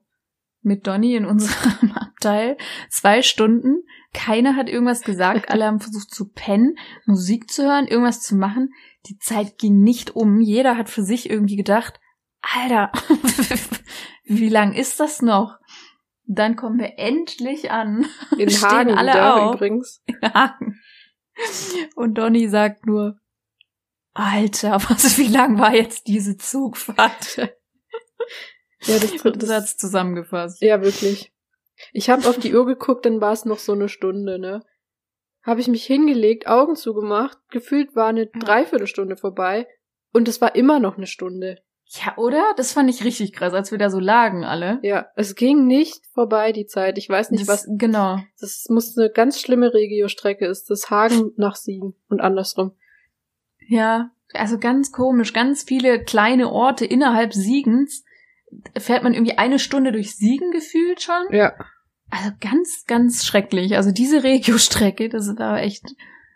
[0.61, 2.57] mit Donny in unserem Abteil
[2.89, 3.83] zwei Stunden.
[4.13, 5.49] Keiner hat irgendwas gesagt.
[5.49, 8.69] Alle haben versucht zu pennen, Musik zu hören, irgendwas zu machen.
[9.07, 10.39] Die Zeit ging nicht um.
[10.39, 11.99] Jeder hat für sich irgendwie gedacht,
[12.41, 12.91] Alter,
[14.25, 15.57] wie lang ist das noch?
[16.25, 18.05] Dann kommen wir endlich an.
[18.37, 19.55] In Hagen alle wieder auf.
[19.55, 20.01] übrigens.
[20.05, 20.79] in Hagen.
[21.95, 23.19] Und Donny sagt nur,
[24.13, 27.37] Alter, was, wie lang war jetzt diese Zugfahrt?
[27.37, 30.61] Ja, das, Das das hat's zusammengefasst.
[30.61, 31.33] Ja, wirklich.
[31.91, 34.63] Ich habe auf die Uhr geguckt, dann war es noch so eine Stunde, ne?
[35.41, 38.39] Habe ich mich hingelegt, Augen zugemacht, gefühlt war eine Ja.
[38.39, 39.67] Dreiviertelstunde vorbei
[40.13, 41.62] und es war immer noch eine Stunde.
[41.95, 42.53] Ja, oder?
[42.57, 44.79] Das fand ich richtig krass, als wir da so lagen alle.
[44.81, 46.97] Ja, es ging nicht vorbei die Zeit.
[46.97, 47.67] Ich weiß nicht, das, was.
[47.77, 48.19] Genau.
[48.39, 50.69] Das muss eine ganz schlimme Regiostrecke ist.
[50.71, 52.75] Das Hagen nach Siegen und andersrum.
[53.67, 55.33] Ja, also ganz komisch.
[55.33, 58.03] Ganz viele kleine Orte innerhalb Siegens.
[58.77, 61.23] Fährt man irgendwie eine Stunde durch Siegen gefühlt schon?
[61.31, 61.53] Ja.
[62.09, 63.75] Also ganz, ganz schrecklich.
[63.75, 65.83] Also diese Regiostrecke, das war echt,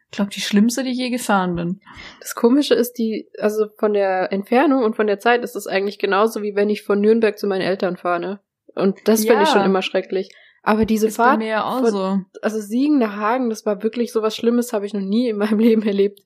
[0.10, 1.82] ich glaube, die schlimmste, die ich je gefahren bin.
[2.22, 6.00] Das Komische ist die, also von der Entfernung und von der Zeit ist es eigentlich
[6.00, 8.20] genauso wie wenn ich von Nürnberg zu meinen Eltern fahre.
[8.20, 8.40] ne?
[8.76, 9.54] Und das finde ich Ja.
[9.56, 10.30] schon immer schrecklich.
[10.64, 12.20] Aber diese ist Fahrt mir ja auch von- so.
[12.42, 15.38] also Siegen nach Hagen, das war wirklich so was Schlimmes, habe ich noch nie in
[15.38, 16.20] meinem Leben erlebt.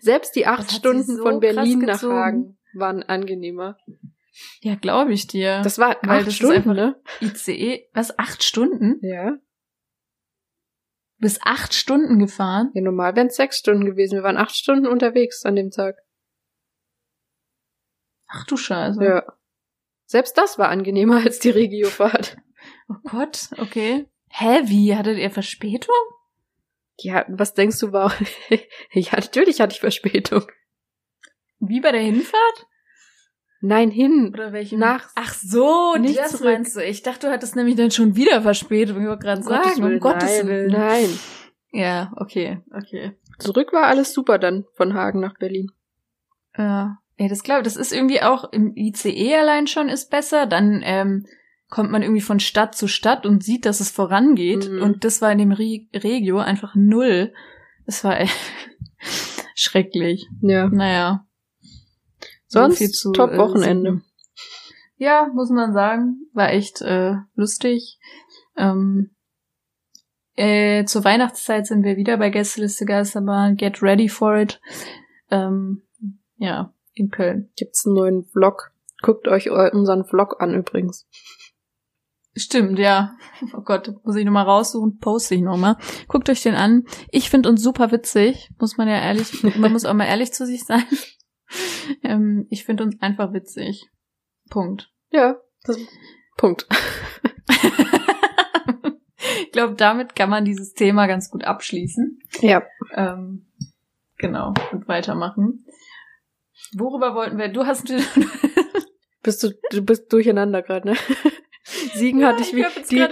[0.00, 2.02] Selbst die acht Stunden so von Berlin nach.
[2.02, 3.78] Hagen waren angenehmer.
[4.60, 5.60] Ja, glaube ich dir.
[5.62, 6.96] Das war acht Stunden, ne?
[7.20, 8.98] ICE, was, acht Stunden?
[9.02, 9.36] Ja.
[11.20, 12.70] Bis acht Stunden gefahren?
[12.74, 14.16] ja normal wären es sechs Stunden gewesen.
[14.16, 15.96] Wir waren acht Stunden unterwegs an dem Tag.
[18.26, 19.04] Ach du Scheiße.
[19.04, 19.24] Ja.
[20.06, 22.36] Selbst das war angenehmer als die Regiofahrt.
[22.88, 24.08] Oh Gott, okay.
[24.28, 24.94] Hä, wie?
[24.96, 25.94] Hattet ihr Verspätung?
[26.98, 28.12] Ja, was denkst du war?
[28.92, 30.46] ja, natürlich hatte ich Verspätung.
[31.58, 32.66] Wie bei der Hinfahrt?
[33.60, 34.30] Nein, hin.
[34.32, 34.78] Oder welche?
[34.78, 36.44] Nach- Ach so, nicht das zurück.
[36.44, 36.80] meinst du.
[36.80, 39.02] Ich dachte, du hattest nämlich dann schon wieder Verspätung.
[39.02, 40.72] Ich wollte gerade sagen, um Gottes nein, Willen.
[40.72, 41.08] Nein.
[41.72, 43.12] Ja, okay, okay.
[43.38, 45.70] Zurück war alles super dann von Hagen nach Berlin.
[46.56, 47.64] Ja, ja das glaube ich.
[47.64, 50.46] Das ist irgendwie auch im ICE allein schon ist besser.
[50.46, 51.26] Dann ähm,
[51.68, 54.68] kommt man irgendwie von Stadt zu Stadt und sieht, dass es vorangeht.
[54.68, 54.82] Mhm.
[54.82, 57.32] Und das war in dem Re Regio einfach null.
[57.86, 58.36] Das war echt
[59.54, 60.26] schrecklich.
[60.40, 60.68] Ja.
[60.68, 61.26] Naja.
[62.50, 63.90] Sonst top äh, Wochenende.
[63.92, 64.04] Siegen.
[64.96, 66.28] Ja, muss man sagen.
[66.34, 67.98] War echt äh, lustig.
[68.56, 69.14] Ähm,
[70.34, 73.56] äh, zur Weihnachtszeit sind wir wieder bei Gästeliste Geisterbahn.
[73.56, 74.60] Get ready for it.
[75.30, 75.82] Ähm,
[76.36, 77.50] ja, in Köln.
[77.56, 78.72] Gibt's einen neuen Vlog.
[79.02, 81.08] Guckt euch eu- unseren Vlog an übrigens.
[82.36, 83.16] Stimmt, ja.
[83.54, 85.76] Oh Gott, muss ich nochmal raussuchen, poste ich nochmal.
[86.08, 86.84] Guckt euch den an.
[87.10, 90.44] Ich finde uns super witzig, muss man ja ehrlich, man muss auch mal ehrlich zu
[90.44, 90.84] sich sein.
[92.02, 93.88] Ähm, ich finde uns einfach witzig.
[94.48, 94.92] Punkt.
[95.10, 95.76] Ja, das
[96.36, 96.66] Punkt.
[99.42, 102.20] ich glaube, damit kann man dieses Thema ganz gut abschließen.
[102.40, 102.62] Ja.
[102.94, 103.46] Ähm,
[104.18, 105.64] genau, und weitermachen.
[106.76, 107.48] Worüber wollten wir?
[107.48, 107.88] Du hast
[109.22, 110.96] Bist du, du bist durcheinander gerade, ne?
[111.94, 113.04] Siegen hatte ich, wie, hab jetzt die,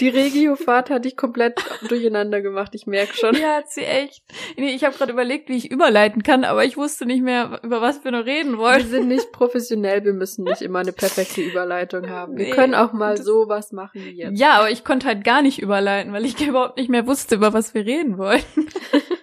[0.00, 3.34] die Regiofahrt hatte ich komplett durcheinander gemacht, ich merke schon.
[3.34, 4.22] Ja, hat sie echt.
[4.56, 7.80] Nee, ich habe gerade überlegt, wie ich überleiten kann, aber ich wusste nicht mehr, über
[7.80, 8.86] was wir noch reden Wir wollen.
[8.88, 12.36] sind nicht professionell, wir müssen nicht immer eine perfekte Überleitung haben.
[12.36, 14.38] Wir Nee, können auch mal sowas machen wie jetzt.
[14.38, 17.52] Ja, aber ich konnte halt gar nicht überleiten, weil ich überhaupt nicht mehr wusste, über
[17.52, 18.66] was wir reden wollten.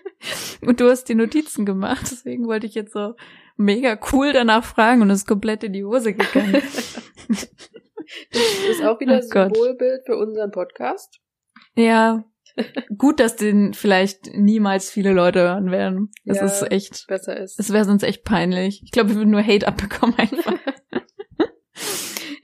[0.65, 3.15] Und du hast die Notizen gemacht, deswegen wollte ich jetzt so
[3.57, 6.61] mega cool danach fragen und es ist komplett in die Hose gegangen.
[8.31, 9.55] Das ist auch wieder Oh Gott.
[9.55, 11.19] Symbolbild für unseren Podcast.
[11.75, 12.23] ja,
[12.97, 16.11] gut, dass den vielleicht niemals viele Leute hören werden.
[16.25, 16.45] Das Ja.
[16.45, 17.59] ist echt, Besser ist.
[17.59, 18.81] es wäre sonst echt peinlich.
[18.83, 20.53] Ich glaube, wir würden nur Hate abbekommen einfach.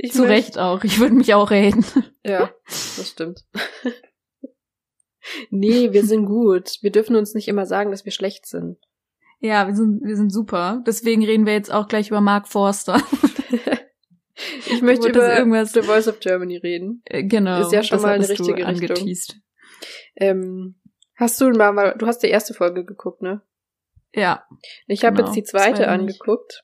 [0.02, 0.86] Ich Zu Recht auch.
[0.86, 1.84] Ich würde mich auch haten.
[2.24, 3.44] Ja, das stimmt.
[5.50, 6.78] nee, wir sind gut.
[6.82, 8.78] Wir dürfen uns nicht immer sagen, dass wir schlecht sind.
[9.42, 10.82] Ja, wir sind, wir sind super.
[10.88, 13.02] Deswegen reden wir jetzt auch gleich über Mark Forster.
[14.68, 17.02] Ich möchte über irgendwas- The Voice of Germany reden.
[17.06, 17.62] Äh, genau.
[17.62, 19.08] Ist ja schon das mal eine richtige Richtung.
[20.16, 20.76] Ähm,
[21.16, 23.42] hast du mal, mal, du hast die erste Folge geguckt, ne?
[24.14, 24.46] Ja.
[24.88, 26.64] Ich habe Genau, jetzt die zweite angeguckt.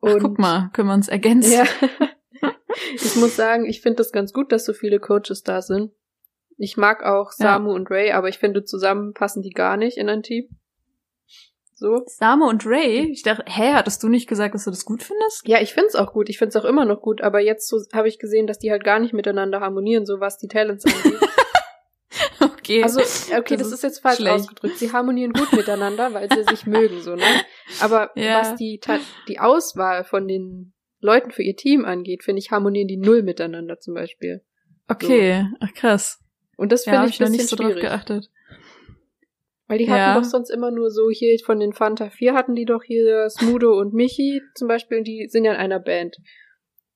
[0.00, 1.52] Ach, guck mal, können wir uns ergänzen.
[1.52, 1.64] Ja.
[2.94, 5.92] ich muss sagen, ich finde das ganz gut, dass so viele Coaches da sind.
[6.58, 7.54] Ich mag auch Ja.
[7.54, 10.48] Samu und Ray, aber ich finde, zusammen passen die gar nicht in ein Team.
[11.82, 12.04] So.
[12.06, 15.46] Same und Ray, ich dachte, hä, hattest du nicht gesagt, dass du das gut findest?
[15.48, 16.28] Ja, ich find's auch gut.
[16.28, 18.84] Ich find's auch immer noch gut, aber jetzt so habe ich gesehen, dass die halt
[18.84, 21.18] gar nicht miteinander harmonieren, so was die Talents angeht.
[22.40, 22.82] Okay.
[22.82, 24.34] Also, okay, das, Das ist, ist jetzt falsch schlecht.
[24.34, 24.78] ausgedrückt.
[24.78, 27.24] Sie harmonieren gut miteinander, weil sie sich mögen, so, ne?
[27.80, 28.40] Aber Ja.
[28.40, 28.80] was die,
[29.28, 33.80] die Auswahl von den Leuten für ihr Team angeht, finde ich, harmonieren die null miteinander
[33.80, 34.42] zum Beispiel.
[34.88, 36.20] okay, ach krass.
[36.56, 37.82] Und das Ja, finde habe ich ich noch nicht so drauf schwierig.
[37.82, 38.30] geachtet.
[39.68, 39.92] Weil die Ja.
[39.92, 43.28] hatten doch sonst immer nur so hier von den Fanta 4 hatten die doch hier
[43.30, 46.16] Smudo und Michi zum Beispiel, die sind ja in einer Band.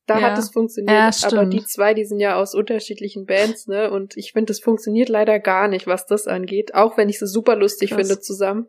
[0.07, 0.31] Da Ja.
[0.31, 3.91] hat es funktioniert, Ja, aber die zwei, die sind ja aus unterschiedlichen Bands, ne?
[3.91, 6.75] Und ich finde, das funktioniert leider gar nicht, was das angeht.
[6.75, 8.07] Auch wenn ich sie super lustig Krass.
[8.07, 8.67] finde zusammen.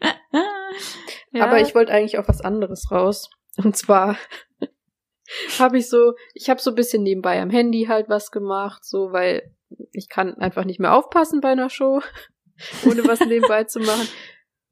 [1.32, 1.44] Ja.
[1.44, 3.28] Aber ich wollte eigentlich auf was anderes raus.
[3.62, 4.16] Und zwar
[5.58, 9.12] habe ich so, ich habe so ein bisschen nebenbei am Handy halt was gemacht, so
[9.12, 9.54] weil
[9.92, 12.00] ich kann einfach nicht mehr aufpassen bei einer Show,
[12.86, 14.08] ohne was nebenbei zu machen.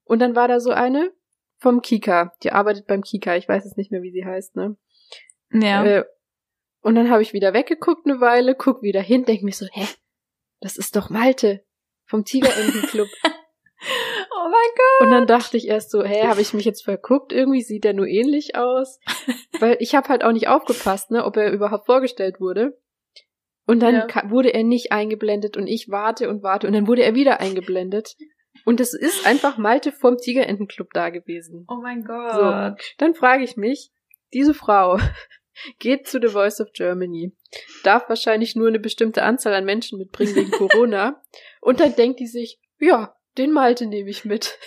[0.05, 1.13] Und dann war da so eine
[1.59, 4.77] vom Kika, die arbeitet beim Kika, ich weiß jetzt nicht mehr, wie sie heißt, ne?
[5.53, 5.85] ja.
[5.85, 6.05] Äh,
[6.83, 9.87] und dann habe ich wieder weggeguckt eine Weile, guck wieder hin, denk mir so, hä,
[10.61, 11.65] das ist doch Malte
[12.05, 13.09] vom Tigerentenclub.
[13.25, 15.01] oh mein Gott.
[15.07, 17.33] Und dann dachte ich erst so, hä, habe ich mich jetzt verguckt?
[17.33, 19.01] Irgendwie sieht er nur ähnlich aus.
[19.59, 22.79] Weil ich habe halt auch nicht aufgepasst, ne, ob er überhaupt vorgestellt wurde.
[23.67, 24.31] Und dann Ja.
[24.31, 28.15] wurde er nicht eingeblendet und ich warte und warte und dann wurde er wieder eingeblendet.
[28.65, 31.67] Und es ist einfach Malte vom Tigerentenclub da gewesen.
[31.69, 32.33] Oh mein Gott.
[32.33, 32.85] So.
[32.99, 33.91] Dann frage ich mich,
[34.33, 34.99] diese Frau
[35.79, 37.33] geht zu The Voice of Germany,
[37.85, 41.23] darf wahrscheinlich nur eine bestimmte Anzahl an Menschen mitbringen wegen Corona.
[41.61, 44.59] und dann denkt die sich, ja, den Malte nehme ich mit.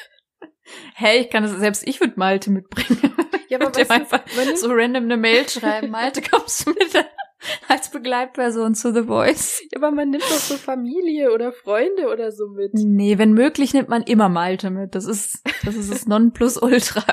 [0.93, 3.13] Hey, ich kann das, selbst ich würde Malte mitbringen.
[3.49, 4.23] Ja, aber weißt du, einfach
[4.55, 5.89] so random eine Mail schreiben.
[5.89, 6.93] Malte, kommst du mit
[7.67, 9.61] als Begleitperson zu The Voice?
[9.71, 12.73] Ja, aber man nimmt doch so Familie oder Freunde oder so mit.
[12.73, 14.95] Nee, wenn möglich nimmt man immer Malte mit.
[14.95, 17.03] Das ist, das ist das Nonplusultra.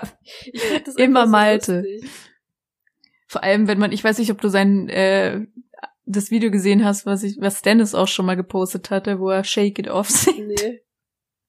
[0.85, 1.81] Das Immer so Malte.
[1.81, 2.11] lustig.
[3.29, 5.47] Vor allem, wenn man, ich weiß nicht, ob du sein, äh,
[6.05, 9.43] das Video gesehen hast, was ich, was Dennis auch schon mal gepostet hatte, wo er
[9.45, 10.47] Shake It Off singt.
[10.47, 10.81] Nee.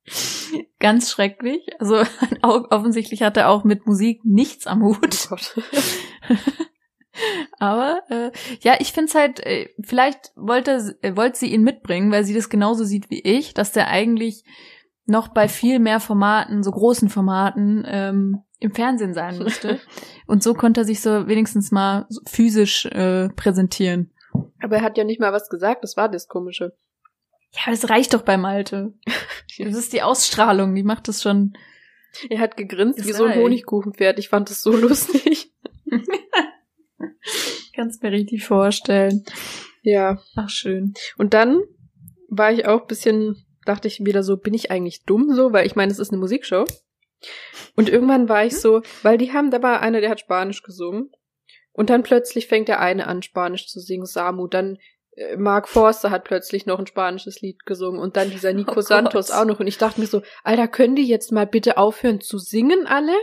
[0.80, 1.68] Ganz schrecklich.
[1.80, 2.02] Also
[2.42, 5.28] offensichtlich hat er auch mit Musik nichts am Oh Hut.
[5.30, 5.56] Gott.
[7.60, 12.24] Aber äh, ja, ich find's halt, äh, vielleicht wollte, äh, wollte sie ihn mitbringen, weil
[12.24, 14.44] sie das genauso sieht wie ich, dass der eigentlich
[15.06, 19.80] noch bei viel mehr Formaten, so großen Formaten, ähm, im Fernsehen sein müsste.
[20.26, 24.12] Und so konnte er sich so wenigstens mal physisch äh, präsentieren.
[24.62, 26.76] Aber er hat ja nicht mal was gesagt, das war das Komische.
[27.54, 28.94] Ja, das reicht doch bei Malte.
[29.60, 31.54] Das ist die Ausstrahlung, die macht das schon.
[32.30, 33.40] Er hat gegrinst Das wie so ein.
[33.40, 34.20] Honigkuchenpferd.
[34.20, 35.52] Ich fand das so lustig.
[37.76, 39.24] Kannst mir richtig vorstellen.
[39.84, 40.20] Ja.
[40.36, 40.94] Ach, schön.
[41.18, 41.62] Und dann
[42.30, 45.54] war ich auch ein bisschen, dachte ich wieder so, bin ich eigentlich dumm so?
[45.54, 46.66] Weil ich meine, es ist eine Musikshow.
[47.76, 51.12] Und irgendwann war ich so, weil die haben, da war einer, der hat Spanisch gesungen.
[51.72, 54.48] Und dann plötzlich fängt der eine an, Spanisch zu singen, Samu.
[54.48, 54.78] Dann
[55.16, 58.00] äh, Mark Forster hat plötzlich noch ein spanisches Lied gesungen.
[58.00, 58.82] Und dann dieser Nico Oh.
[58.82, 59.60] Santos auch noch.
[59.60, 63.14] Und ich dachte mir so, Alter, können die jetzt mal bitte aufhören zu singen alle?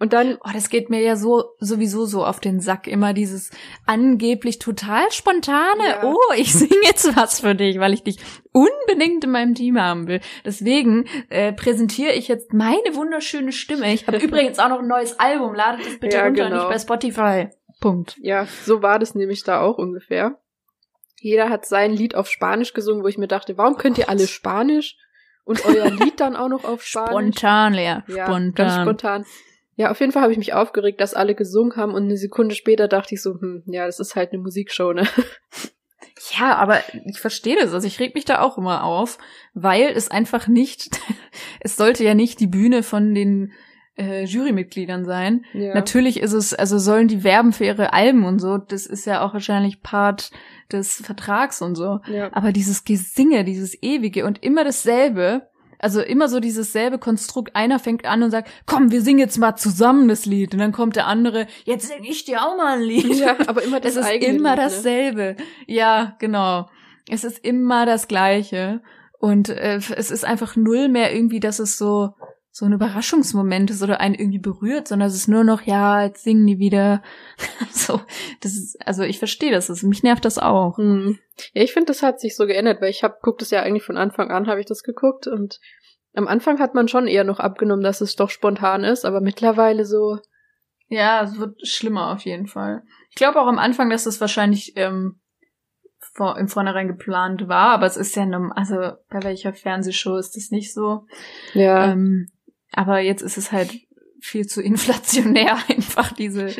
[0.00, 2.86] Und dann Oh, das geht mir ja so sowieso so auf den Sack.
[2.88, 3.50] Immer dieses
[3.86, 5.86] angeblich total spontane.
[5.88, 6.04] Ja.
[6.04, 8.16] Oh, ich singe jetzt was für dich, weil ich dich
[8.52, 10.20] unbedingt in meinem Team haben will.
[10.44, 13.92] Deswegen äh, präsentiere ich jetzt meine wunderschöne Stimme.
[13.92, 15.54] Ich habe übrigens auch noch ein neues Album.
[15.54, 16.56] Ladet es bitte Ja, runter, genau.
[16.56, 17.48] nicht bei Spotify.
[17.80, 18.16] Punkt.
[18.22, 20.38] Ja, so war das nämlich da auch ungefähr.
[21.20, 24.26] Jeder hat sein Lied auf Spanisch gesungen, wo ich mir dachte, warum könnt ihr alle
[24.26, 24.96] Spanisch
[25.44, 27.10] und euer Lied dann auch noch auf Spanisch?
[27.10, 27.96] Spontan, Lea.
[28.06, 28.54] Ja, Spontan.
[28.54, 29.26] ganz spontan.
[29.80, 32.54] Ja, auf jeden Fall habe ich mich aufgeregt, dass alle gesungen haben und eine Sekunde
[32.54, 35.08] später dachte ich so, hm, ja, das ist halt eine Musikshow, ne?
[36.38, 37.72] Ja, aber ich verstehe das.
[37.72, 39.16] Also ich reg mich da auch immer auf,
[39.54, 40.90] weil es einfach nicht,
[41.60, 43.52] es sollte ja nicht die Bühne von den
[43.96, 45.46] äh, Jurymitgliedern sein.
[45.54, 45.72] Ja.
[45.72, 49.22] Natürlich ist es, also sollen die werben für ihre Alben und so, das ist ja
[49.22, 50.30] auch wahrscheinlich Part
[50.70, 52.00] des Vertrags und so.
[52.06, 52.28] Ja.
[52.34, 55.48] Aber dieses Gesinge, dieses ewige und immer dasselbe,
[55.80, 59.38] also immer so dieses selbe Konstrukt, einer fängt an und sagt, komm, wir singen jetzt
[59.38, 60.52] mal zusammen das Lied.
[60.52, 63.14] Und dann kommt der andere, jetzt sing ich dir auch mal ein Lied.
[63.16, 64.56] ja, aber immer das es ist immer Lied, ne?
[64.56, 65.36] dasselbe.
[65.66, 66.68] Ja, genau.
[67.08, 68.82] Es ist immer das Gleiche.
[69.18, 72.14] Und äh, es ist einfach null mehr irgendwie, dass es so
[72.52, 76.24] so ein Überraschungsmoment ist oder einen irgendwie berührt, sondern es ist nur noch, ja, jetzt
[76.24, 77.02] singen die wieder.
[77.70, 78.00] so,
[78.40, 79.68] das ist, also ich verstehe das.
[79.68, 80.78] das mich nervt das auch.
[80.78, 81.18] Hm.
[81.54, 83.84] Ja, ich finde, das hat sich so geändert, weil ich habe guckt es ja eigentlich
[83.84, 85.60] von Anfang an, habe ich das geguckt und
[86.14, 89.84] am Anfang hat man schon eher noch abgenommen, dass es doch spontan ist, aber mittlerweile
[89.84, 90.18] so,
[90.88, 92.82] Ja, es wird schlimmer auf jeden Fall.
[93.10, 95.20] Ich glaube auch am Anfang, dass es wahrscheinlich ähm,
[96.00, 98.24] vor, im Vornherein geplant war, aber es ist ja,
[98.56, 98.74] also
[99.08, 101.06] bei welcher Fernsehshow ist das nicht so.
[101.54, 102.28] ja, Ähm,
[102.72, 103.72] aber jetzt ist es halt
[104.20, 106.50] viel zu inflationär einfach diese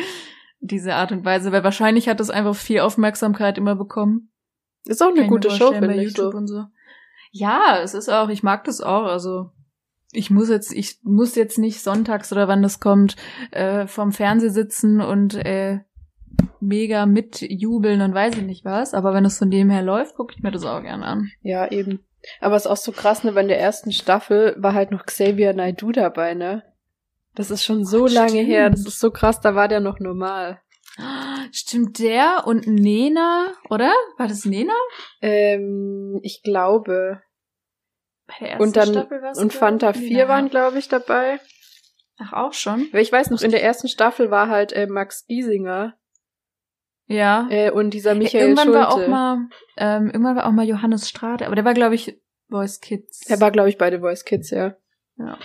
[0.60, 4.30] diese Art und Weise, weil wahrscheinlich hat es einfach viel Aufmerksamkeit immer bekommen.
[4.84, 6.22] ist auch eine mir gute Show, finde bei ich so.
[6.22, 6.64] YouTube und so.
[7.32, 9.50] Ja, es ist auch, ich mag das auch, also
[10.12, 13.16] ich muss jetzt, ich muss jetzt nicht sonntags oder wann das kommt,
[13.52, 15.80] äh, vorm Fernseher sitzen und äh,
[16.60, 20.34] mega mitjubeln und weiß ich nicht was, aber wenn es von dem her läuft, gucke
[20.36, 21.30] ich mir das auch gerne an.
[21.42, 22.00] Ja, eben.
[22.40, 25.06] Aber es ist auch so krass, ne, weil in der ersten Staffel war halt noch
[25.06, 26.62] Xavier Naidoo dabei, ne?
[27.34, 28.48] Das ist schon so Oh, lange stimmt.
[28.48, 30.60] her, das ist so krass, da war der noch normal.
[31.52, 33.92] Stimmt der und Nena, oder?
[34.18, 34.74] War das Nena?
[35.22, 37.22] Ähm, ich glaube.
[38.26, 40.28] Bei der ersten Und dann, Staffel war's, und Fanta ich, 4 Nena.
[40.28, 41.40] waren, glaube ich, dabei.
[42.18, 42.88] Ach, auch schon?
[42.92, 45.94] Weil ich weiß noch, in der ersten Staffel war halt äh, Max Giesinger
[47.12, 47.46] Ja.
[47.50, 48.80] äh, und dieser Michael irgendwann Schulte.
[48.80, 52.18] war auch mal, ähm, irgendwann war auch mal Johannes Strate, aber der war, glaube ich,
[52.48, 53.28] Voice Kids.
[53.28, 54.74] Er war, glaube ich, bei The Voice Kids, ja.
[55.18, 55.38] Ja.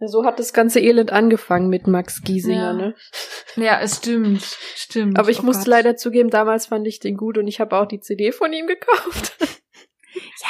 [0.00, 2.72] So hat das ganze Elend angefangen mit Max Giesinger, Ja.
[2.72, 2.94] ne?
[3.56, 4.42] Ja, es stimmt,
[4.76, 5.18] stimmt.
[5.18, 5.66] Aber ich Oh muss Gott.
[5.66, 8.66] leider zugeben, damals fand ich den gut und ich habe auch die CD von ihm
[8.66, 9.36] gekauft.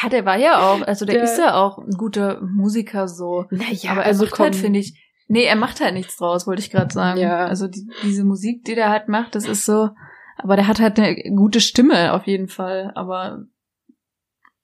[0.03, 3.47] Ja, der war ja auch, also der, Der- ist ja auch ein guter Musiker so.
[3.51, 4.45] Naja, aber er also macht komm.
[4.45, 4.95] halt, finde ich,
[5.29, 7.21] nee, er macht halt nichts draus, wollte ich gerade sagen.
[7.21, 7.47] Ja.
[7.47, 9.91] Also die, diese Musik, die der halt macht, das ist so,
[10.37, 13.45] aber der hat halt eine gute Stimme auf jeden Fall, aber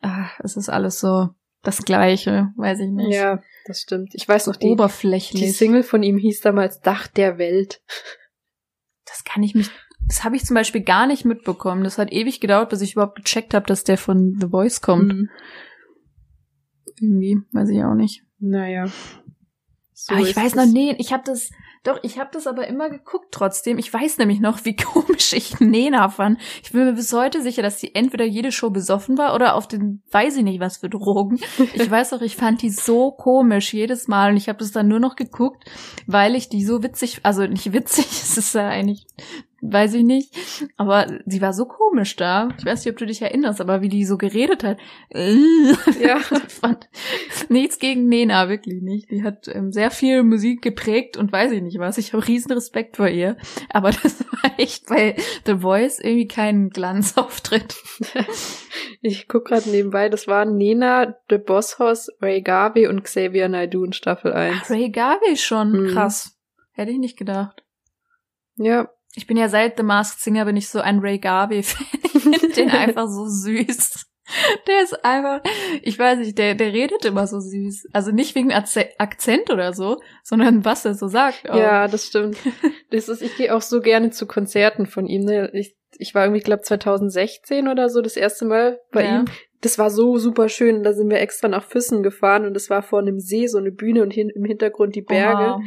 [0.01, 1.29] ah, es ist alles so
[1.63, 3.15] das Gleiche, weiß ich nicht.
[3.15, 4.15] Ja, das stimmt.
[4.15, 5.43] Ich weiß noch, die, Oberflächlich.
[5.43, 7.83] die Single von ihm hieß damals Dach der Welt.
[9.07, 9.71] Das kann ich mich,
[10.07, 11.85] das habe ich zum Beispiel gar nicht mitbekommen.
[11.85, 15.15] Das hat ewig gedauert, bis ich überhaupt gecheckt habe, dass der von The Voice kommt.
[15.15, 15.31] Mhm.
[17.01, 18.23] Irgendwie, weiß ich auch nicht.
[18.39, 18.87] Naja.
[19.97, 21.51] So aber ich ist weiß noch, nee, ich habe das,
[21.85, 23.79] doch, ich habe das aber immer geguckt trotzdem.
[23.79, 26.41] Ich weiß nämlich noch, wie komisch ich Nena fand.
[26.65, 29.69] Ich bin mir bis heute sicher, dass sie entweder jede Show besoffen war oder auf
[29.69, 31.39] den, weiß ich nicht was für Drogen.
[31.75, 34.89] Ich weiß auch, ich fand die so komisch jedes Mal und ich habe das dann
[34.89, 35.65] nur noch geguckt,
[36.07, 39.07] weil ich die so witzig, also nicht witzig, es ist ja eigentlich,
[39.71, 40.35] weiß ich nicht,
[40.77, 42.49] aber sie war so komisch da.
[42.59, 44.79] Ich weiß nicht, ob du dich erinnerst, aber wie die so geredet hat.
[46.01, 46.19] Ja.
[46.49, 46.89] Fand
[47.49, 49.11] nichts gegen Nena, wirklich nicht.
[49.11, 51.99] Die hat ähm, sehr viel Musik geprägt und weiß ich nicht was.
[51.99, 53.37] Ich habe riesen Respekt vor ihr.
[53.71, 57.75] Aber das war echt bei The Voice irgendwie kein Glanzauftritt.
[59.07, 63.85] Ich guck gerade nebenbei, das waren Nena, The Boss Hoss, Ray Garvey und Xavier Naidoo
[63.85, 64.71] in Staffel 1.
[64.71, 65.73] Ray Garvey schon.
[65.73, 65.87] Mhm.
[65.89, 66.39] Krass.
[66.73, 67.65] Hätte ich nicht gedacht.
[68.57, 71.87] Ja, Ich bin ja seit The Masked Singer bin ich so ein Ray Garvey-Fan.
[72.03, 74.07] Ich finde den einfach so süß.
[74.67, 75.41] Der ist einfach,
[75.83, 77.89] ich weiß nicht, der, der redet immer so süß.
[77.93, 81.49] Also nicht wegen Akze- Akzent oder so, sondern was er so sagt.
[81.51, 81.57] auch.
[81.59, 82.39] ja, das stimmt.
[82.91, 85.25] Das ist, ich gehe auch so gerne zu Konzerten von ihm.
[85.25, 85.51] Ne?
[85.53, 89.19] Ich, ich war irgendwie, ich glaube 2016 oder so das erste Mal bei Ja.
[89.21, 89.25] ihm.
[89.61, 90.83] Das war so super schön.
[90.83, 93.73] Da sind wir extra nach Füssen gefahren und es war vor einem See so eine
[93.73, 95.55] Bühne und hin, im Hintergrund die Berge.
[95.55, 95.61] Oha.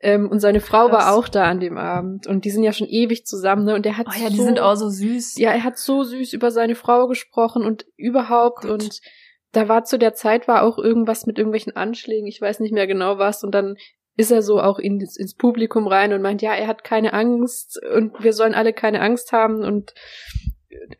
[0.00, 1.06] Ähm, und seine Frau Krass.
[1.06, 3.64] war auch da an dem Abend und die sind ja schon ewig zusammen.
[3.64, 3.74] Ne?
[3.74, 5.38] Und der hat Oh ja, die so, sind auch so süß.
[5.38, 8.70] Ja, er hat so süß über seine Frau gesprochen und überhaupt Gott.
[8.70, 9.00] und
[9.52, 12.86] da war zu der Zeit war auch irgendwas mit irgendwelchen Anschlägen, ich weiß nicht mehr
[12.86, 13.76] genau was und dann
[14.16, 17.80] ist er so auch in, ins Publikum rein und meint, ja, er hat keine Angst
[17.94, 19.94] und wir sollen alle keine Angst haben und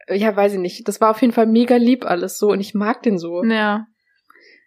[0.07, 0.88] äh, ja, weiß ich nicht.
[0.88, 3.42] Das war auf jeden Fall mega lieb alles so und ich mag den so.
[3.44, 3.86] Ja.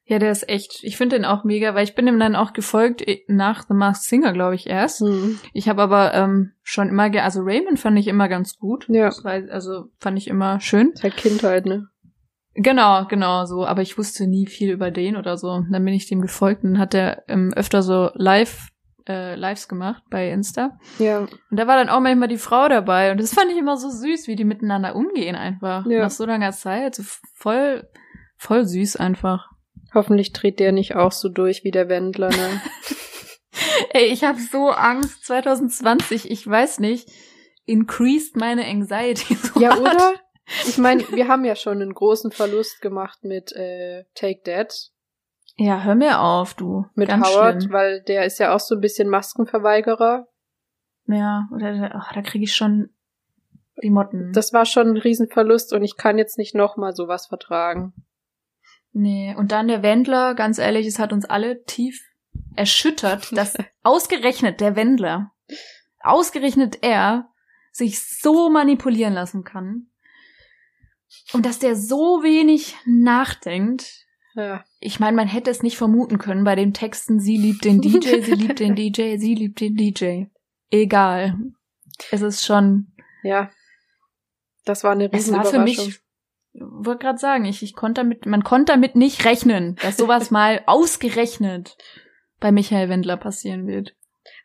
[0.10, 2.54] Ja, der ist echt, ich finde den auch mega, weil ich bin ihm dann auch
[2.54, 5.02] gefolgt eh, nach The Masked Singer, glaube ich, erst.
[5.02, 5.40] Hm.
[5.54, 8.88] Ich habe aber ähm, schon immer, ge also Raymond fand ich immer ganz gut.
[8.90, 9.06] Ja.
[9.06, 10.90] Das war, also fand ich immer schön.
[10.94, 11.90] Ist halt Kindheit, ne?
[12.56, 13.68] Genau, genau, so.
[13.68, 15.50] Aber ich wusste nie viel über den oder so.
[15.50, 18.70] Und dann bin ich dem gefolgt und dann hat er ähm, öfter so live,
[19.08, 20.72] äh, Lives gemacht bei Insta.
[20.98, 21.20] Ja.
[21.20, 23.12] Und da war dann auch manchmal die Frau dabei.
[23.12, 25.86] Und das fand ich immer so süß, wie die miteinander umgehen einfach.
[25.86, 26.00] Ja.
[26.00, 26.96] Nach so langer Zeit.
[26.96, 27.04] So
[27.36, 27.88] voll,
[28.38, 29.52] voll süß einfach.
[29.94, 32.62] Hoffentlich dreht der nicht auch so durch wie der Wendler, ne?
[33.92, 37.10] Ey, ich habe so Angst 2020, ich weiß nicht,
[37.66, 39.80] increased meine Anxiety so Ja, hart.
[39.82, 40.14] oder?
[40.68, 44.74] Ich meine, wir haben ja schon einen großen Verlust gemacht mit äh, Take That,
[45.58, 46.86] Ja, hör mir auf, du.
[46.96, 47.74] mit Ganz Howard, schlimm.
[47.74, 50.28] weil der ist ja auch so ein bisschen Maskenverweigerer.
[51.08, 52.90] Ja, oder ach, da kriege ich schon
[53.82, 54.32] die Motten.
[54.34, 57.94] Das war schon ein Riesenverlust und ich kann jetzt nicht nochmal sowas vertragen.
[58.92, 62.02] Nee, und dann der Wendler, ganz ehrlich, es hat uns alle tief
[62.56, 65.32] erschüttert, dass ausgerechnet der Wendler,
[66.02, 67.30] ausgerechnet er,
[67.72, 69.88] sich so manipulieren lassen kann.
[71.34, 74.06] Und dass der so wenig nachdenkt.
[74.36, 74.64] Ja.
[74.80, 78.22] Ich meine, man hätte es nicht vermuten können bei den Texten, sie liebt den DJ,
[78.22, 80.26] sie liebt den DJ, sie liebt den DJ.
[80.72, 81.36] Egal.
[82.12, 82.92] Es ist schon,
[83.24, 83.52] Ja.
[84.66, 86.00] Das war eine es war für mich,
[86.62, 90.62] wollte gerade sagen, ich, ich konnte damit, man konnte damit nicht rechnen, dass sowas mal
[90.66, 91.78] ausgerechnet
[92.40, 93.96] bei Michael Wendler passieren wird.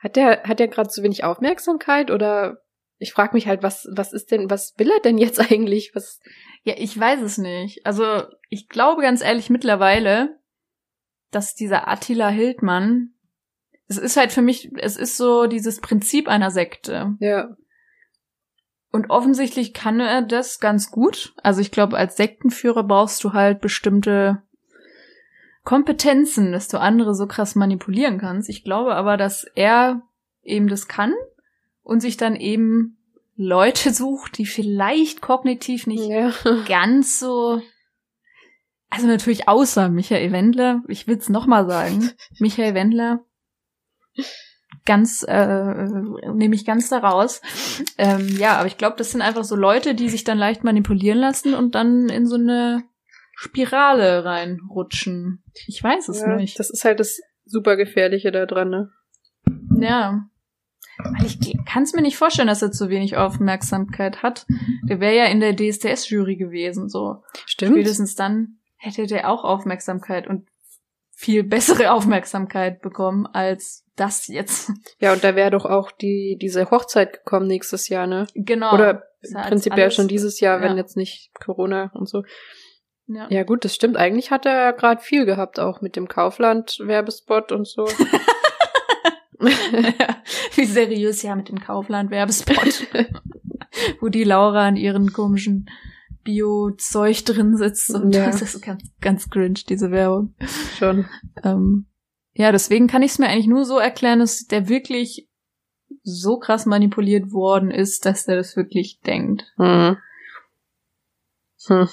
[0.00, 2.58] Hat der, hat der gerade zu wenig Aufmerksamkeit oder
[2.98, 5.92] ich frage mich halt, was, was ist denn, was will er denn jetzt eigentlich?
[5.94, 6.20] Was,
[6.62, 7.84] Ja, ich weiß es nicht.
[7.86, 10.38] Also, ich glaube ganz ehrlich mittlerweile,
[11.30, 13.10] dass dieser Attila Hildmann,
[13.88, 17.16] es ist halt für mich, es ist so dieses Prinzip einer Sekte.
[17.20, 17.56] ja,
[18.94, 21.34] Und offensichtlich kann er das ganz gut.
[21.42, 24.40] Also ich glaube, als Sektenführer brauchst du halt bestimmte
[25.64, 28.48] Kompetenzen, dass du andere so krass manipulieren kannst.
[28.48, 30.02] Ich glaube aber, dass er
[30.44, 31.12] eben das kann
[31.82, 32.96] und sich dann eben
[33.34, 36.32] Leute sucht, die vielleicht kognitiv nicht ja.
[36.68, 37.60] ganz so.
[38.90, 43.24] Also natürlich außer Michael Wendler, ich will's noch mal sagen, Michael Wendler,
[44.86, 45.84] ganz äh,
[46.32, 47.40] nehme ich ganz da raus.
[47.98, 51.18] Ähm, ja, aber ich glaube, das sind einfach so Leute, die sich dann leicht manipulieren
[51.18, 52.84] lassen und dann in so eine
[53.36, 55.42] Spirale reinrutschen.
[55.66, 56.36] Ich weiß es ja.
[56.36, 56.58] nicht.
[56.58, 58.90] Das ist halt das super gefährliche da dran, ne?
[59.80, 60.28] Ja.
[60.98, 64.46] Weil ich kann es mir nicht vorstellen, dass er zu wenig Aufmerksamkeit hat.
[64.88, 67.22] Der wäre ja in der DSDS-Jury gewesen, so.
[67.46, 67.72] Stimmt.
[67.72, 70.46] Spätestens dann hätte der auch Aufmerksamkeit und
[71.16, 74.72] viel bessere Aufmerksamkeit bekommen als das jetzt.
[74.98, 78.26] Ja, und da wäre doch auch die, diese Hochzeit gekommen nächstes Jahr, ne?
[78.34, 78.74] Genau.
[78.74, 80.78] Oder ja prinzipiell schon dieses Jahr, wenn ja.
[80.78, 82.24] jetzt nicht Corona und so.
[83.06, 83.28] Ja.
[83.30, 83.96] Ja, gut, das stimmt.
[83.96, 87.84] Eigentlich hat er ja gerade viel gehabt, auch mit dem Kaufland-Werbespot und so.
[90.54, 92.86] Wie seriös ja mit dem Kaufland-Werbespot.
[94.00, 95.68] Wo die Laura an ihren komischen
[96.24, 97.90] Bio-Zeug drin sitzt.
[97.94, 98.26] Und Ja.
[98.26, 100.34] das ist ganz, ganz cringe, diese Werbung.
[100.78, 101.06] Schon.
[101.42, 101.86] Ähm,
[102.32, 105.28] ja, deswegen kann ich es mir eigentlich nur so erklären, dass der wirklich
[106.02, 109.44] so krass manipuliert worden ist, dass er das wirklich denkt.
[109.56, 109.96] Hm.
[111.66, 111.88] Hm.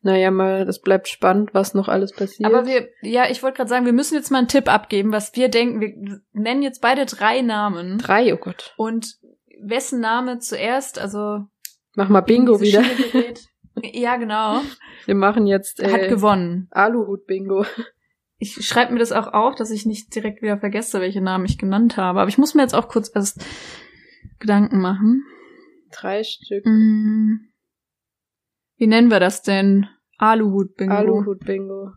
[0.00, 2.52] Naja, mal, das bleibt spannend, was noch alles passiert.
[2.52, 5.34] Aber wir, ja, ich wollte gerade sagen, wir müssen jetzt mal einen Tipp abgeben, was
[5.36, 5.80] wir denken.
[5.80, 7.98] Wir nennen jetzt beide drei Namen.
[7.98, 8.74] Drei, oh Gott.
[8.76, 9.18] Und
[9.60, 11.46] wessen Name zuerst, also
[11.94, 12.82] Mach mal Bingo wieder.
[13.80, 14.60] Ja, genau.
[15.06, 16.68] Wir machen jetzt Hat äh, gewonnen.
[16.70, 17.64] Aluhut-Bingo.
[18.38, 21.58] Ich schreibe mir das auch auf, dass ich nicht direkt wieder vergesse, welche Namen ich
[21.58, 22.20] genannt habe.
[22.20, 23.44] Aber ich muss mir jetzt auch kurz erst
[24.38, 25.24] Gedanken machen.
[25.90, 26.66] Drei Stück.
[26.66, 27.48] Mm.
[28.76, 29.86] Wie nennen wir das denn?
[30.18, 30.94] Aluhut-Bingo.
[30.94, 31.92] Aluhut-Bingo.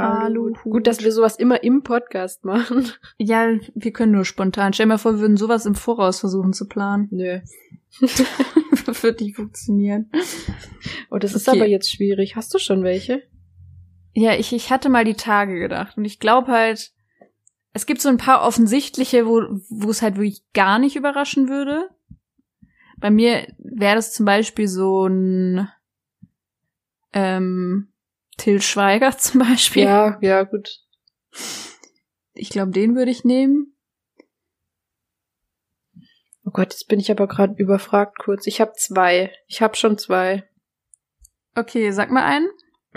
[0.00, 0.62] Aluhut.
[0.62, 2.88] Gut, dass wir sowas immer im Podcast machen.
[3.18, 4.72] Ja, wir können nur spontan.
[4.72, 7.08] Stell dir mal vor, wir würden sowas im Voraus versuchen zu planen.
[7.10, 7.40] Nö.
[9.02, 10.10] Wird nicht funktionieren.
[11.10, 11.58] Oh, das ist Okay.
[11.58, 12.36] aber jetzt schwierig.
[12.36, 13.22] Hast du schon welche?
[14.14, 15.96] Ja, ich, ich hatte mal die Tage gedacht.
[15.96, 16.92] Und ich glaube halt,
[17.72, 21.88] es gibt so ein paar offensichtliche, wo, wo es halt wirklich gar nicht überraschen würde.
[22.98, 25.68] Bei mir wäre das zum Beispiel so ein
[27.12, 27.88] ähm,
[28.36, 29.84] Till Schweiger zum Beispiel.
[29.84, 30.80] Ja, ja, gut.
[32.34, 33.76] Ich glaube, den würde ich nehmen.
[36.44, 38.46] Oh Gott, jetzt bin ich aber gerade überfragt kurz.
[38.46, 39.32] Ich habe zwei.
[39.48, 40.48] Ich habe schon zwei.
[41.56, 42.48] Okay, sag mal einen.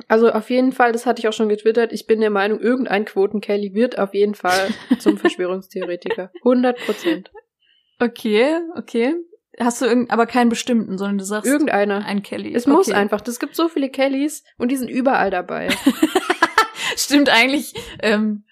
[0.08, 3.06] Also auf jeden Fall, das hatte ich auch schon getwittert, ich bin der Meinung, irgendein
[3.06, 4.70] Quoten-Kelly wird auf jeden Fall
[5.00, 6.32] zum Verschwörungstheoretiker.
[6.44, 7.32] 100 Prozent.
[8.00, 9.16] Okay, okay.
[9.62, 12.06] Hast du aber keinen bestimmten, sondern du sagst Irgendeiner.
[12.06, 12.54] ein Kelly.
[12.56, 12.98] Es muss Okay.
[12.98, 13.22] einfach.
[13.28, 15.70] Es gibt so viele Kellys und die sind überall dabei.
[16.96, 18.44] Stimmt eigentlich ähm,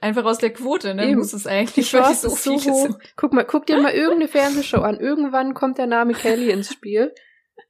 [0.00, 1.08] einfach aus der Quote, ne?
[1.08, 1.18] Eben.
[1.18, 2.82] Muss es eigentlich, weil so ist so viele hoch.
[2.82, 2.96] sind.
[3.16, 5.00] Guck mal, guck dir mal irgendeine Fernsehshow an.
[5.00, 7.12] Irgendwann kommt der Name Kelly ins Spiel.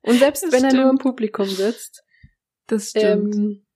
[0.03, 1.03] Und selbst Das wenn er nur im stimmt.
[1.03, 2.05] Publikum sitzt,
[2.67, 3.35] Das stimmt.
[3.35, 3.67] ähm,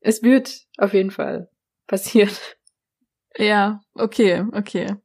[0.00, 1.48] es wird auf jeden Fall
[1.86, 2.30] passieren.
[3.38, 4.96] ja, okay, okay.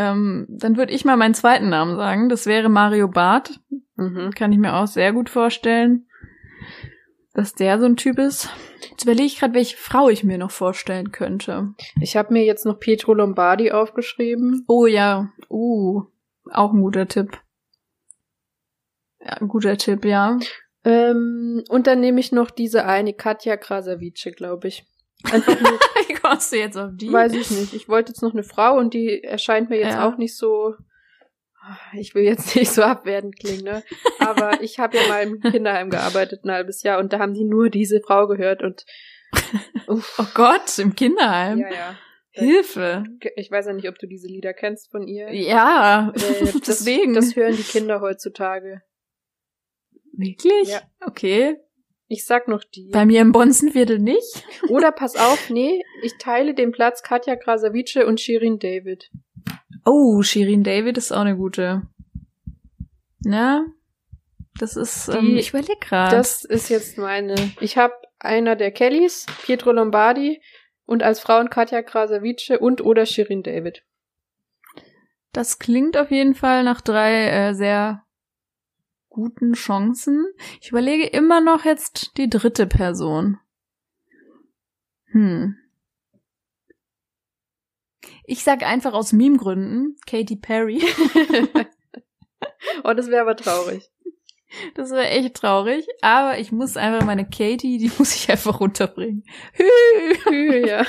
[0.00, 2.30] Ähm, dann würde ich mal meinen zweiten Namen sagen.
[2.30, 3.60] Das wäre Mario Barth.
[3.96, 4.30] Mhm.
[4.34, 6.06] Kann ich mir auch sehr gut vorstellen.
[7.34, 8.48] dass der so ein Typ ist.
[8.90, 11.74] Jetzt überlege ich gerade, welche Frau ich mir noch vorstellen könnte.
[12.00, 14.64] Ich habe mir jetzt noch Pietro Lombardi aufgeschrieben.
[14.68, 16.02] Oh ja, uh,
[16.50, 17.38] auch ein guter Tipp.
[19.20, 20.38] Ja, ein guter Tipp, ja.
[20.84, 24.84] Ähm, und dann nehme ich noch diese eine Katja Krasavice, glaube ich.
[25.30, 25.78] Einfach nur,
[26.30, 27.12] Kommst du jetzt auf die?
[27.12, 27.74] weiß ich nicht.
[27.74, 30.08] Ich wollte jetzt noch eine Frau und die erscheint mir jetzt Ja.
[30.08, 30.74] auch nicht so.
[31.92, 33.82] Ich will jetzt nicht so abwertend klingen, ne?
[34.18, 37.44] Aber ich habe ja mal im Kinderheim gearbeitet ein halbes Jahr und da haben die
[37.44, 38.84] nur diese Frau gehört und
[39.88, 41.58] uff, Oh Gott, im Kinderheim.
[41.58, 41.98] ja, ja.
[42.32, 43.04] Hilfe.
[43.36, 45.32] Ich weiß ja nicht, ob du diese Lieder kennst von ihr.
[45.34, 47.12] Ja, Äh, das, deswegen.
[47.14, 48.82] Das hören die Kinder heutzutage.
[50.12, 50.68] Wirklich?
[50.68, 50.80] Ja.
[51.00, 51.56] Okay.
[52.12, 52.90] Ich sag noch die.
[52.90, 54.44] Bei mir im Bonzenviertel nicht.
[54.68, 59.10] Oder pass auf, nee, ich teile den Platz Katja Krasavice und Shirin David.
[59.84, 61.82] Oh, Shirin David ist auch eine gute.
[63.24, 63.64] Ja.
[64.58, 66.16] Das ist, Die- ähm, ich überlege gerade.
[66.16, 67.34] Das ist jetzt meine.
[67.60, 70.42] Ich habe einer der Kellys, Pietro Lombardi
[70.86, 73.84] und als Frauen Katja Krasavice und oder Shirin David.
[75.32, 78.02] Das klingt auf jeden Fall nach drei äh, sehr
[79.20, 80.24] guten Chancen.
[80.62, 83.38] Ich überlege immer noch jetzt die dritte Person.
[85.12, 85.56] Hm.
[88.24, 90.82] Ich sag einfach aus Meme-Gründen Katy Perry.
[92.84, 93.90] oh, das wäre aber traurig.
[94.74, 99.24] Das wäre echt traurig, aber ich muss einfach meine Katy, die muss ich einfach runterbringen.
[99.52, 100.66] Hü.
[100.66, 100.86] ja.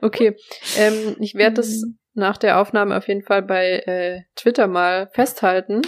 [0.00, 0.36] Okay,
[0.76, 1.98] ähm, ich werde das Mhm.
[2.14, 5.82] nach der Aufnahme auf jeden Fall bei äh, Twitter mal festhalten,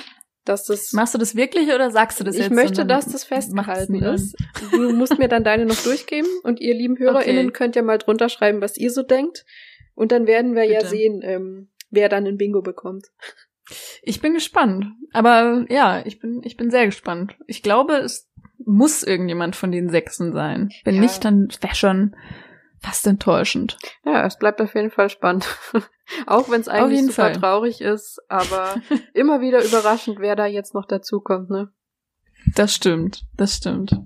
[0.49, 0.93] dass das.
[0.93, 2.53] Machst du das wirklich oder sagst du das ich jetzt?
[2.55, 4.37] möchte, und dann dass das festgehalten ist.
[4.73, 7.53] Du musst mir dann deine noch durchgeben und ihr lieben HörerInnen Okay.
[7.53, 9.45] könnt ja mal drunter schreiben, was ihr so denkt.
[9.95, 10.91] Und dann werden wir ja Bitte.
[10.91, 13.07] sehen, ähm, wer dann ein Bingo bekommt.
[14.03, 14.87] Ich bin gespannt.
[15.13, 17.37] Aber ja, ich bin, ich bin sehr gespannt.
[17.47, 18.31] Ich glaube, es
[18.65, 20.71] muss irgendjemand von den Sechsen sein.
[20.85, 21.01] Wenn Ja.
[21.03, 22.15] nicht, dann wäre schon
[22.81, 23.77] fast enttäuschend.
[24.05, 25.47] Ja, es bleibt auf jeden Fall spannend.
[26.27, 27.33] Auch wenn es eigentlich super Fall.
[27.33, 28.77] traurig ist, aber
[29.15, 31.71] immer wieder überraschend, wer da jetzt noch dazukommt, ne?
[32.55, 33.99] Das stimmt, das stimmt.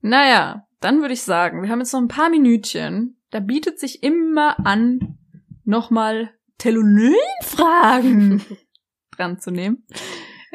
[0.00, 3.20] Naja, dann würde ich sagen, wir haben jetzt noch ein paar Minütchen.
[3.30, 5.18] Da bietet sich immer an,
[5.64, 8.44] nochmal Telonym-Fragen
[9.16, 9.86] dran zu nehmen.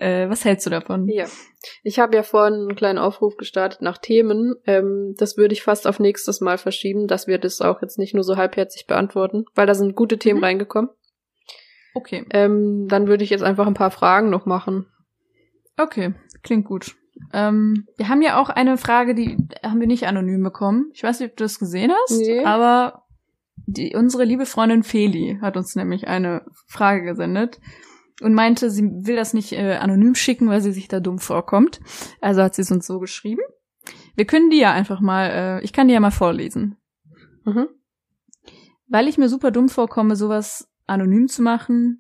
[0.02, 1.08] Äh, was hältst du davon?
[1.08, 1.26] Ja.
[1.84, 4.56] Ich habe ja vorhin einen kleinen Aufruf gestartet nach Themen.
[4.66, 8.16] Ähm, das würde ich fast auf nächstes Mal verschieben, dass wir das auch jetzt nicht
[8.16, 10.44] nur so halbherzig beantworten, weil da sind gute Themen Mhm.
[10.46, 10.90] reingekommen.
[11.94, 12.26] Okay.
[12.32, 14.88] Ähm, dann würde ich jetzt einfach ein paar Fragen noch machen.
[15.78, 16.96] Okay, klingt gut.
[17.34, 20.90] Ähm, wir haben ja auch eine Frage, die haben wir nicht anonym bekommen.
[20.94, 22.44] Ich weiß nicht, ob du das gesehen hast, Nee.
[22.44, 23.04] aber
[23.68, 27.60] die, unsere liebe Freundin Feli hat uns nämlich eine Frage gesendet
[28.22, 31.80] und meinte, sie will das nicht äh, anonym schicken, weil sie sich da dumm vorkommt.
[32.20, 33.42] Also hat sie es uns so geschrieben.
[34.16, 36.78] Wir können die ja einfach mal, äh, ich kann die ja mal vorlesen.
[37.46, 37.68] Mhm.
[38.88, 42.00] Weil ich mir super dumm vorkomme, sowas anonym zu machen,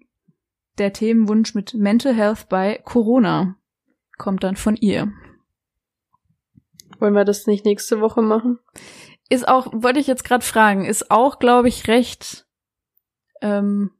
[0.77, 3.55] der Themenwunsch mit Mental Health bei Corona
[4.17, 5.11] kommt dann von ihr.
[6.99, 8.59] Wollen wir das nicht nächste Woche machen?
[9.29, 12.45] Ist auch, wollte ich jetzt gerade fragen, ist auch, glaube ich, recht
[13.41, 13.91] ähm,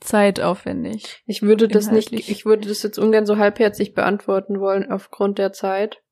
[0.00, 1.22] zeitaufwendig.
[1.26, 2.30] Ich würde das nicht, Inhaltlich.
[2.36, 6.02] ich würde das jetzt ungern so halbherzig beantworten wollen aufgrund der Zeit.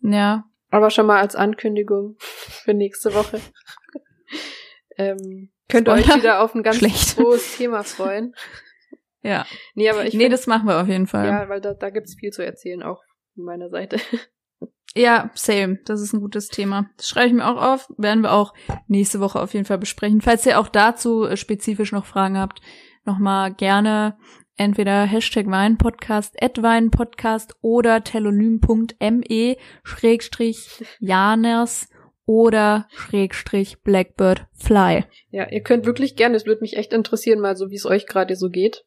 [0.00, 3.40] Ja, Aber schon mal als Ankündigung für nächste Woche.
[4.96, 7.16] ähm, könnt ihr euch wieder auf ein ganz Schlecht.
[7.16, 8.34] großes Thema freuen.
[9.22, 9.46] ja.
[9.74, 11.26] Nee, aber ich nee, find- das machen wir auf jeden Fall.
[11.26, 13.02] ja, weil da, da gibt's viel zu erzählen, auch
[13.34, 13.96] von meiner Seite.
[14.94, 15.78] Ja, same.
[15.84, 16.90] Das ist ein gutes Thema.
[16.96, 17.88] Das schreibe ich mir auch auf.
[17.96, 18.52] Werden wir auch
[18.88, 20.20] nächste Woche auf jeden Fall besprechen.
[20.20, 22.60] Falls ihr auch dazu äh, spezifisch noch Fragen habt,
[23.04, 24.16] nochmal gerne
[24.56, 31.88] entweder Hashtag Weinpodcast, Weinpodcast oder telonym.me schrägstrich Janers
[32.26, 35.04] oder schrägstrich Blackbird Fly.
[35.30, 38.06] Ja, ihr könnt wirklich gerne, es würde mich echt interessieren, mal so, wie es euch
[38.06, 38.84] gerade so geht.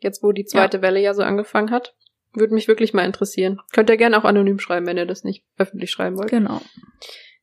[0.00, 1.96] Jetzt, wo die zweite Welle ja so angefangen hat.
[2.34, 3.60] Würde mich wirklich mal interessieren.
[3.72, 6.30] Könnt ihr gerne auch anonym schreiben, wenn ihr das nicht öffentlich schreiben wollt.
[6.30, 6.60] Genau.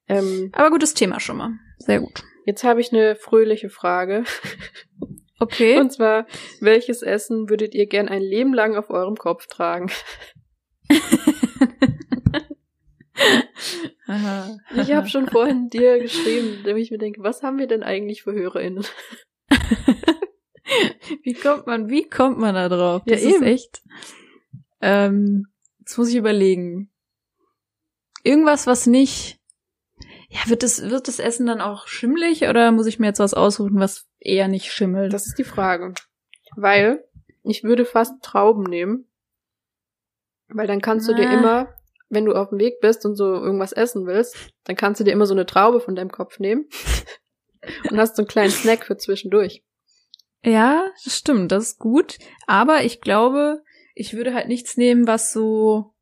[0.07, 1.51] Ähm, Aber gutes Thema schon mal.
[1.79, 2.23] Sehr gut.
[2.45, 4.23] jetzt habe ich eine fröhliche Frage.
[5.37, 5.77] Okay.
[5.81, 6.27] Und zwar,
[6.61, 9.91] welches Essen würdet ihr gern ein Leben lang auf eurem Kopf tragen?
[14.77, 18.23] Ich habe schon vorhin dir geschrieben, damit ich mir denke, was haben wir denn eigentlich
[18.23, 18.85] für HörerInnen?
[21.23, 23.01] Wie kommt man, wie kommt man da drauf?
[23.05, 23.43] Ja, Das ist eben.
[23.43, 23.81] echt.
[24.81, 25.47] Ähm,
[25.79, 26.91] jetzt muss ich überlegen.
[28.23, 29.39] Irgendwas, was nicht.
[30.29, 33.33] Ja, wird das, wird das Essen dann auch schimmelig oder muss ich mir jetzt was
[33.33, 35.13] aussuchen, was eher nicht schimmelt?
[35.13, 35.93] Das ist die Frage.
[36.55, 37.03] Weil
[37.43, 39.07] ich würde fast Trauben nehmen.
[40.47, 41.33] Weil dann kannst du dir Ah.
[41.33, 41.75] immer
[42.09, 45.11] wenn du auf dem Weg bist und so irgendwas essen willst, dann kannst du dir
[45.11, 46.69] immer so eine Traube von deinem Kopf nehmen
[47.89, 49.63] und hast so einen kleinen Snack für zwischendurch.
[50.43, 52.17] Ja, das stimmt, das ist gut.
[52.45, 53.63] Aber ich glaube,
[53.95, 55.95] ich würde halt nichts nehmen, was so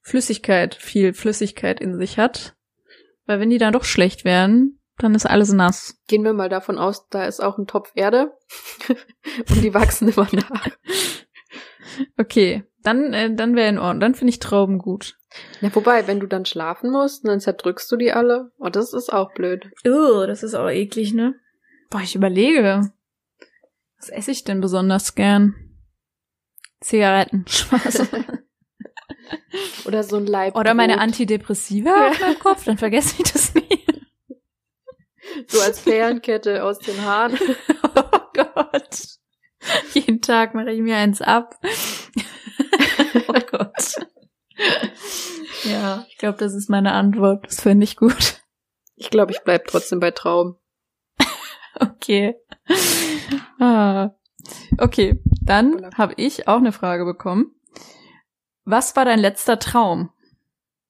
[0.00, 2.56] Flüssigkeit, viel Flüssigkeit in sich hat.
[3.26, 5.98] Weil wenn die dann doch schlecht werden, dann ist alles nass.
[6.06, 8.32] Gehen wir mal davon aus, da ist auch ein Topf Erde
[9.50, 10.68] und die wachsen immer nach.
[12.16, 14.00] Okay, dann, äh, dann wäre in Ordnung.
[14.00, 15.16] Dann finde ich Trauben gut.
[15.60, 18.50] Ja, wobei, wenn du dann schlafen musst, dann zerdrückst du die alle.
[18.58, 19.70] Und das ist auch blöd.
[19.86, 21.34] Oh, das ist auch eklig, ne?
[21.90, 22.92] Boah, ich überlege.
[23.98, 25.63] Was esse ich denn besonders gern?
[26.84, 27.44] Zigaretten.
[27.48, 28.08] Spaß.
[29.86, 30.56] Oder so ein Leib.
[30.56, 31.00] Oder meine.
[31.00, 33.84] Antidepressiva auf meinem Kopf, dann vergesse ich das nie.
[35.48, 37.38] So als Fährenkette aus den Haaren.
[37.96, 39.18] Oh Gott.
[39.92, 41.56] Jeden Tag mache ich mir eins ab.
[43.28, 43.94] oh Gott.
[45.62, 47.46] Ja, ich glaube, das ist meine Antwort.
[47.46, 48.42] Das finde ich gut.
[48.96, 50.56] Ich glaube, ich bleib trotzdem bei Trauben.
[51.78, 52.34] Okay.
[53.60, 54.10] Ah.
[54.78, 57.54] Okay, dann habe ich auch eine Frage bekommen.
[58.64, 60.10] Was war dein letzter Traum?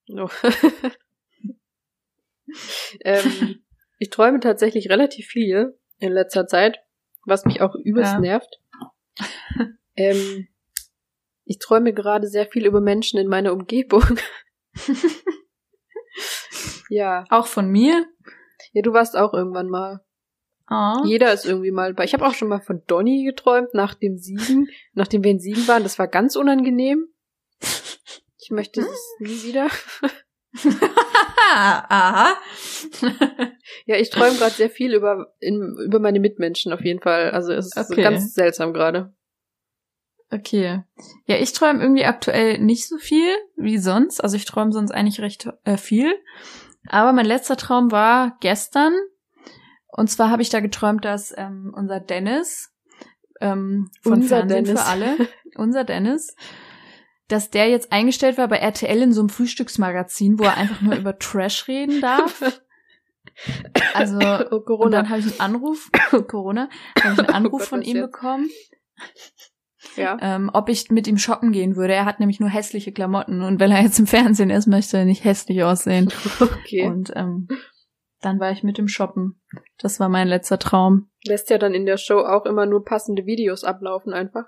[0.09, 0.28] Oh.
[3.01, 3.62] ähm,
[3.99, 6.78] ich träume tatsächlich relativ viel in letzter Zeit,
[7.24, 8.20] was mich auch übelst Ja.
[8.20, 8.61] nervt.
[9.97, 10.49] Ähm,
[11.45, 14.03] ich träume gerade sehr viel über Menschen in meiner Umgebung.
[16.89, 17.24] ja.
[17.30, 18.07] Auch von mir?
[18.72, 20.03] Ja, du warst auch irgendwann mal.
[20.71, 21.03] Oh.
[21.05, 22.05] Jeder ist irgendwie mal bei.
[22.05, 25.67] Ich habe auch schon mal von Donny geträumt nach dem Siegen, nachdem wir in Siegen
[25.69, 25.83] waren.
[25.83, 27.07] Das war ganz unangenehm.
[28.39, 29.69] Ich möchte es nie wieder.
[31.53, 32.35] Aha.
[33.87, 37.31] Ja, ich träume gerade sehr viel über in, über meine Mitmenschen auf jeden Fall.
[37.33, 38.03] Also es ist Okay.
[38.03, 39.15] ganz seltsam gerade.
[40.31, 40.83] Okay.
[41.27, 44.21] Ja, ich träume irgendwie aktuell nicht so viel wie sonst.
[44.21, 46.15] Also ich träume sonst eigentlich recht äh, viel.
[46.89, 48.95] Aber mein letzter Traum war gestern.
[49.97, 52.72] Und zwar habe ich da geträumt, dass ähm, unser Dennis
[53.40, 54.80] ähm, von Unser Fernsehen Dennis.
[54.82, 55.16] für alle,
[55.57, 56.34] unser Dennis,
[57.28, 60.95] dass der jetzt eingestellt war bei RTL in so einem Frühstücksmagazin, wo er einfach nur
[60.99, 62.42] über Trash reden darf.
[63.95, 64.90] Also Oh, und Corona.
[64.99, 65.90] dann habe ich einen Anruf,
[66.28, 66.68] Corona,
[67.03, 68.12] habe ich einen Anruf Oh Gott, von ihm jetzt?
[68.12, 68.49] bekommen,
[69.97, 70.16] ja.
[70.20, 71.95] ähm, ob ich mit ihm shoppen gehen würde.
[71.95, 75.05] Er hat nämlich nur hässliche Klamotten und wenn er jetzt im Fernsehen ist, möchte er
[75.05, 76.12] nicht hässlich aussehen.
[76.38, 76.86] Okay.
[76.86, 77.49] Und ähm,
[78.25, 79.41] dann war ich mit ihm shoppen.
[79.79, 81.11] Das war mein letzter Traum.
[81.25, 84.45] Lässt ja dann in der Show auch immer nur passende Videos ablaufen einfach.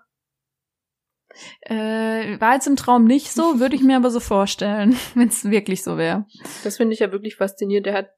[1.61, 5.51] Äh, war jetzt im Traum nicht so, würde ich mir aber so vorstellen, wenn es
[5.51, 6.27] wirklich so wäre.
[6.65, 7.87] Das finde ich ja wirklich faszinierend.
[7.87, 8.11] Er hat,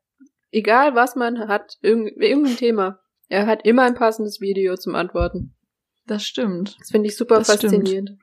[0.50, 5.54] egal was man hat, irgend, irgendein Thema, er hat immer ein passendes Video zum Antworten.
[6.06, 6.76] Das stimmt.
[6.78, 8.18] Das finde ich super Das faszinierend.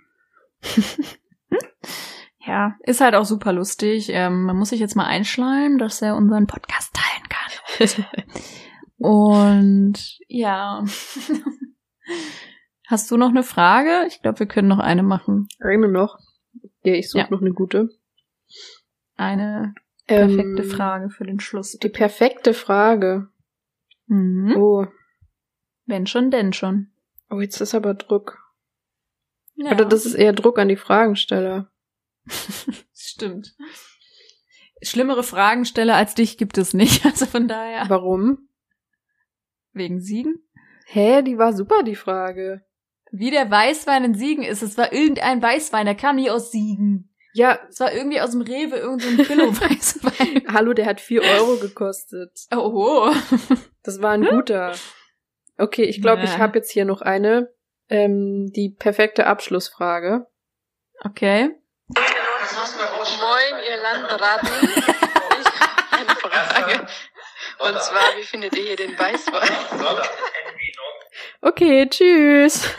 [2.47, 4.09] Ja, ist halt auch super lustig.
[4.09, 8.05] Ähm, man muss sich jetzt mal einschleimen, dass er unseren Podcast teilen kann.
[8.97, 10.83] Und ja.
[12.87, 14.05] Hast du noch eine Frage?
[14.07, 15.47] Ich glaube, wir können noch eine machen.
[15.59, 16.19] Raymond noch.
[16.83, 17.29] Ja, ich suche Ja.
[17.31, 17.89] noch eine gute.
[19.15, 19.73] Eine
[20.05, 21.71] perfekte Ähm, Frage für den Schluss.
[21.81, 23.27] Die perfekte Frage.
[24.05, 24.55] Mhm.
[24.55, 24.85] Oh.
[25.87, 26.91] Wenn schon, denn schon.
[27.31, 28.37] Oh, jetzt ist aber Druck.
[29.55, 31.71] Ja, Oder das ist eher Druck an die Fragensteller.
[32.93, 33.55] stimmt.
[34.81, 37.05] Schlimmere Fragensteller als dich gibt es nicht.
[37.05, 37.85] Also von daher.
[37.89, 38.49] Warum?
[39.73, 40.41] Wegen Siegen?
[40.87, 42.63] Hä, die war super, die Frage.
[43.11, 44.61] Wie der Weißwein in Siegen ist.
[44.61, 47.11] Es war irgendein Weißwein, der kam nie aus Siegen.
[47.33, 50.43] Ja, Es war irgendwie aus dem Rewe, irgend so ein Billo-Weißwein.
[50.53, 52.31] hallo, der hat vier Euro gekostet.
[52.55, 53.11] Oh.
[53.83, 54.73] Das war ein guter.
[55.57, 56.37] Okay, ich glaube, ich Ja.
[56.39, 57.49] habe jetzt hier noch eine.
[57.89, 60.27] Ähm, die perfekte Abschlussfrage.
[61.03, 61.51] Okay.
[61.87, 64.49] Moin, ihr Landratten.
[64.63, 66.87] Ich habe eine Frage.
[67.59, 69.49] Und zwar, wie findet ihr hier den Weißwein?
[71.41, 72.69] Okay, tschüss.